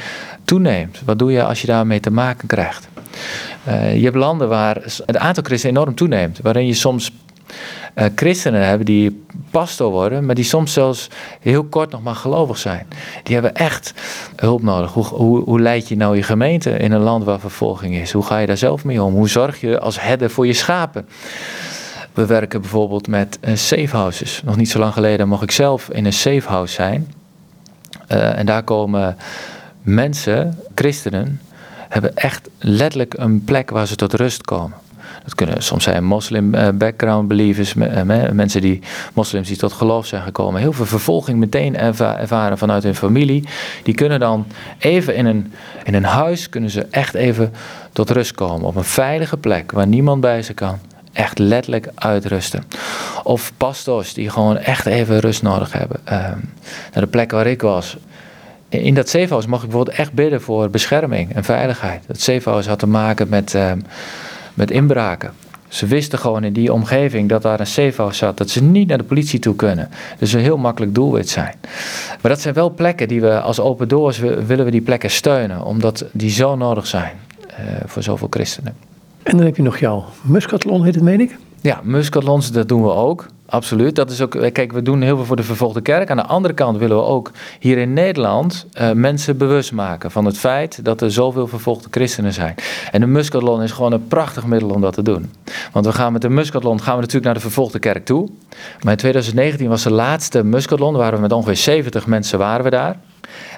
[0.46, 1.02] toeneemt?
[1.06, 2.88] Wat doe je als je daarmee te maken krijgt?
[3.68, 4.76] Uh, je hebt landen waar
[5.06, 6.40] het aantal christenen enorm toeneemt.
[6.42, 7.12] Waarin je soms
[7.96, 12.58] uh, christenen hebben die pastor worden, maar die soms zelfs heel kort nog maar gelovig
[12.58, 12.88] zijn.
[13.24, 13.94] Die hebben echt
[14.36, 14.94] hulp nodig.
[14.94, 18.12] Hoe, hoe, hoe leid je nou je gemeente in een land waar vervolging is?
[18.12, 19.14] Hoe ga je daar zelf mee om?
[19.14, 21.08] Hoe zorg je als herder voor je schapen?
[22.14, 24.42] We werken bijvoorbeeld met uh, safe houses.
[24.46, 27.14] Nog niet zo lang geleden mocht ik zelf in een safe house zijn.
[28.12, 29.18] Uh, en daar komen
[29.82, 31.42] mensen, christenen,
[31.90, 34.78] hebben echt letterlijk een plek waar ze tot rust komen.
[35.24, 37.74] Dat kunnen soms zijn moslim uh, background believers,
[38.34, 38.82] mensen die
[39.14, 40.62] moslims die tot geloof zijn gekomen.
[40.62, 43.48] Heel veel vervolging meteen erva ervaren vanuit hun familie.
[43.84, 44.46] Die kunnen dan
[44.78, 45.54] even in een,
[45.84, 47.54] in een huis, kunnen ze echt even
[47.92, 48.68] tot rust komen.
[48.68, 50.80] Op een veilige plek waar niemand bij ze kan.
[51.14, 52.64] Echt letterlijk uitrusten.
[53.24, 56.00] Of pastors die gewoon echt even rust nodig hebben.
[56.06, 56.12] Uh,
[56.94, 57.98] naar de plek waar ik was.
[58.70, 62.04] In dat safehouse mag ik bijvoorbeeld echt bidden voor bescherming en veiligheid.
[62.08, 63.80] Dat safehouse had te maken met ehm,
[64.54, 65.34] met inbraken.
[65.68, 68.98] Ze wisten gewoon in die omgeving dat daar een safehouse zat, dat ze niet naar
[68.98, 69.90] de politie toe kunnen.
[70.18, 71.56] Dus een heel makkelijk doelwit zijn.
[72.22, 75.64] Maar dat zijn wel plekken die we als Open Doors willen we die plekken steunen,
[75.64, 77.12] omdat die zo nodig zijn
[77.50, 77.56] uh,
[77.86, 78.76] voor zoveel christenen.
[79.24, 81.38] En dan heb je nog jouw Muscatlon, heet het, meen ik?
[81.62, 83.26] Ja, Muscatlons, dat doen we ook.
[83.46, 83.96] Absoluut.
[83.96, 86.10] Dat is ook, kijk, we doen heel veel voor de vervolgde kerk.
[86.10, 90.26] Aan de andere kant willen we ook hier in Nederland uh, mensen bewust maken van
[90.26, 92.56] het feit dat er zoveel vervolgde christenen zijn.
[92.92, 95.32] En de Muscatlon is gewoon een prachtig middel om dat te doen.
[95.72, 98.30] Want we gaan met de Muscatlon gaan we natuurlijk naar de vervolgde kerk toe.
[98.82, 102.70] Maar in 2019 was de laatste Muscatlon, waren we met ongeveer 70 mensen waren we
[102.70, 102.98] daar.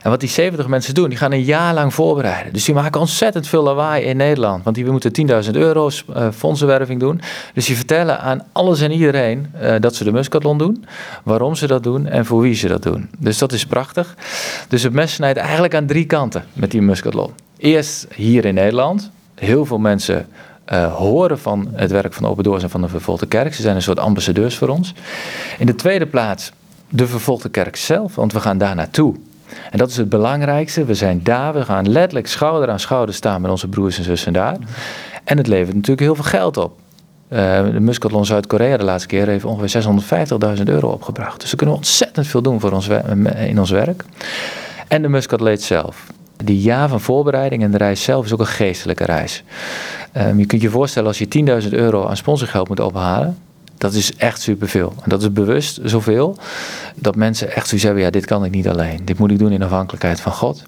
[0.01, 2.53] En wat die 70 mensen doen, die gaan een jaar lang voorbereiden.
[2.53, 4.63] Dus die maken ontzettend veel lawaai in Nederland.
[4.63, 7.22] Want die moeten 10.000 euro's uh, fondsenwerving doen.
[7.53, 10.86] Dus die vertellen aan alles en iedereen uh, dat ze de Muscatlon doen.
[11.24, 13.09] Waarom ze dat doen en voor wie ze dat doen.
[13.18, 14.16] Dus dat is prachtig.
[14.68, 17.32] Dus het mes snijdt eigenlijk aan drie kanten met die Muscatlon.
[17.57, 19.11] Eerst hier in Nederland.
[19.36, 20.28] Heel veel mensen
[20.74, 23.53] uh, horen van het werk van Open Doors en van de Vervolgde Kerk.
[23.53, 24.93] Ze zijn een soort ambassadeurs voor ons.
[25.57, 26.51] In de tweede plaats
[26.89, 29.16] de Vervolgde Kerk zelf, want we gaan daar naartoe.
[29.71, 30.85] En dat is het belangrijkste.
[30.85, 34.33] We zijn daar, we gaan letterlijk schouder aan schouder staan met onze broers en zussen
[34.33, 34.57] daar.
[35.23, 36.77] En het levert natuurlijk heel veel geld op.
[37.29, 37.39] Uh,
[37.71, 39.83] de Muscatlon Zuid-Korea de laatste keer heeft ongeveer
[40.57, 41.41] 650.000 euro opgebracht.
[41.41, 42.87] Dus we kunnen ontzettend veel doen voor ons
[43.47, 44.03] in ons werk.
[44.87, 46.05] En de Muscatleet zelf.
[46.43, 49.43] Die jaar van voorbereiding en de reis zelf is ook een geestelijke reis.
[50.17, 53.37] Um, je kunt je voorstellen als je 10.000 euro aan sponsorgeld moet ophalen.
[53.78, 54.93] Dat is echt superveel.
[55.03, 56.38] En dat is bewust zoveel
[56.95, 58.99] dat mensen echt zoiets hebben: ja, dit kan ik niet alleen.
[59.05, 60.63] Dit moet ik doen in afhankelijkheid van God.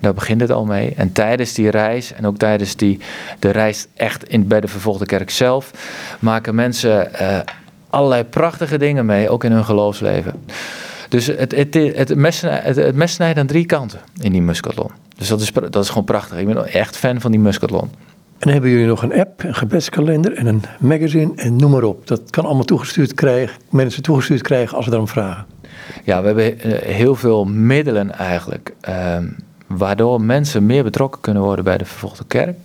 [0.00, 0.94] Daar begint het al mee.
[0.96, 2.98] En tijdens die reis en ook tijdens die,
[3.38, 5.70] de reis echt in, bij de vervolgde kerk zelf,
[6.18, 7.38] maken mensen uh,
[7.90, 10.44] allerlei prachtige dingen mee, ook in hun geloofsleven.
[11.08, 14.90] Dus het, het, het mes snijdt aan drie kanten in die muscatlon.
[15.16, 16.38] Dus dat is, dat is gewoon prachtig.
[16.38, 17.90] Ik ben echt fan van die muscatlon.
[18.42, 22.06] En hebben jullie nog een app, een gebedskalender en een magazine en noem maar op.
[22.06, 25.46] Dat kan allemaal toegestuurd krijgen, mensen toegestuurd krijgen als ze daarom vragen.
[26.04, 29.16] Ja, we hebben eh, heel veel middelen eigenlijk, eh,
[29.66, 32.56] waardoor mensen meer betrokken kunnen worden bij de vervolgde kerk.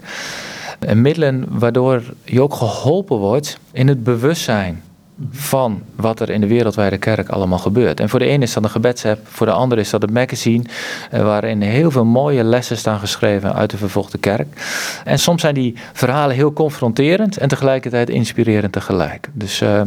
[0.80, 4.84] En middelen waardoor je ook geholpen wordt in het bewustzijn
[5.32, 8.00] van wat er in de wereldwijde kerk allemaal gebeurt.
[8.00, 10.64] En voor de ene is dat een gebedsapp, voor de ander is dat een magazine
[11.12, 14.48] eh, waarin heel veel mooie lessen staan geschreven uit de vervolgde kerk.
[15.04, 19.30] En soms zijn die verhalen heel confronterend en tegelijkertijd inspirerend tegelijk.
[19.34, 19.82] Dus uh,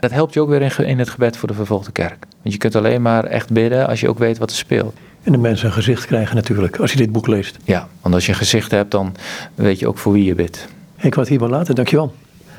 [0.00, 2.26] dat helpt je ook weer in, in het gebed voor de vervolgde kerk.
[2.42, 4.94] Want je kunt alleen maar echt bidden als je ook weet wat er speelt.
[5.22, 7.56] En de mensen een gezicht krijgen natuurlijk als je dit boek leest.
[7.64, 9.14] Ja, want als je een gezicht hebt, dan
[9.54, 10.68] weet je ook voor wie je bidt.
[10.98, 12.14] Ik wat hierbij laten, dankjewel.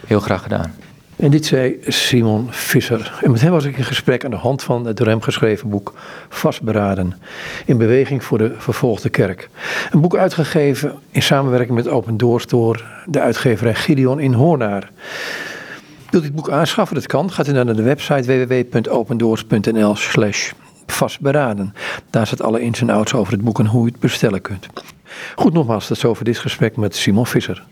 [0.07, 0.73] Heel graag gedaan.
[1.21, 3.19] En dit zei Simon Visser.
[3.23, 5.69] En met hem was ik in gesprek aan de hand van het door hem geschreven
[5.69, 5.93] boek
[6.29, 7.13] Vastberaden.
[7.65, 9.49] In beweging voor de vervolgde kerk.
[9.91, 14.91] Een boek uitgegeven in samenwerking met Open Doors door de uitgeverij Gideon in Hoornaar.
[16.09, 16.95] Wilt u het boek aanschaffen?
[16.95, 17.31] Dat kan.
[17.31, 20.51] Gaat u naar de website www.opendoors.nl slash
[20.85, 21.73] vastberaden.
[22.09, 24.67] Daar staat alle ins en outs over het boek en hoe u het bestellen kunt.
[25.35, 27.59] Goed, nogmaals, dat is over dit gesprek met Simon Visser.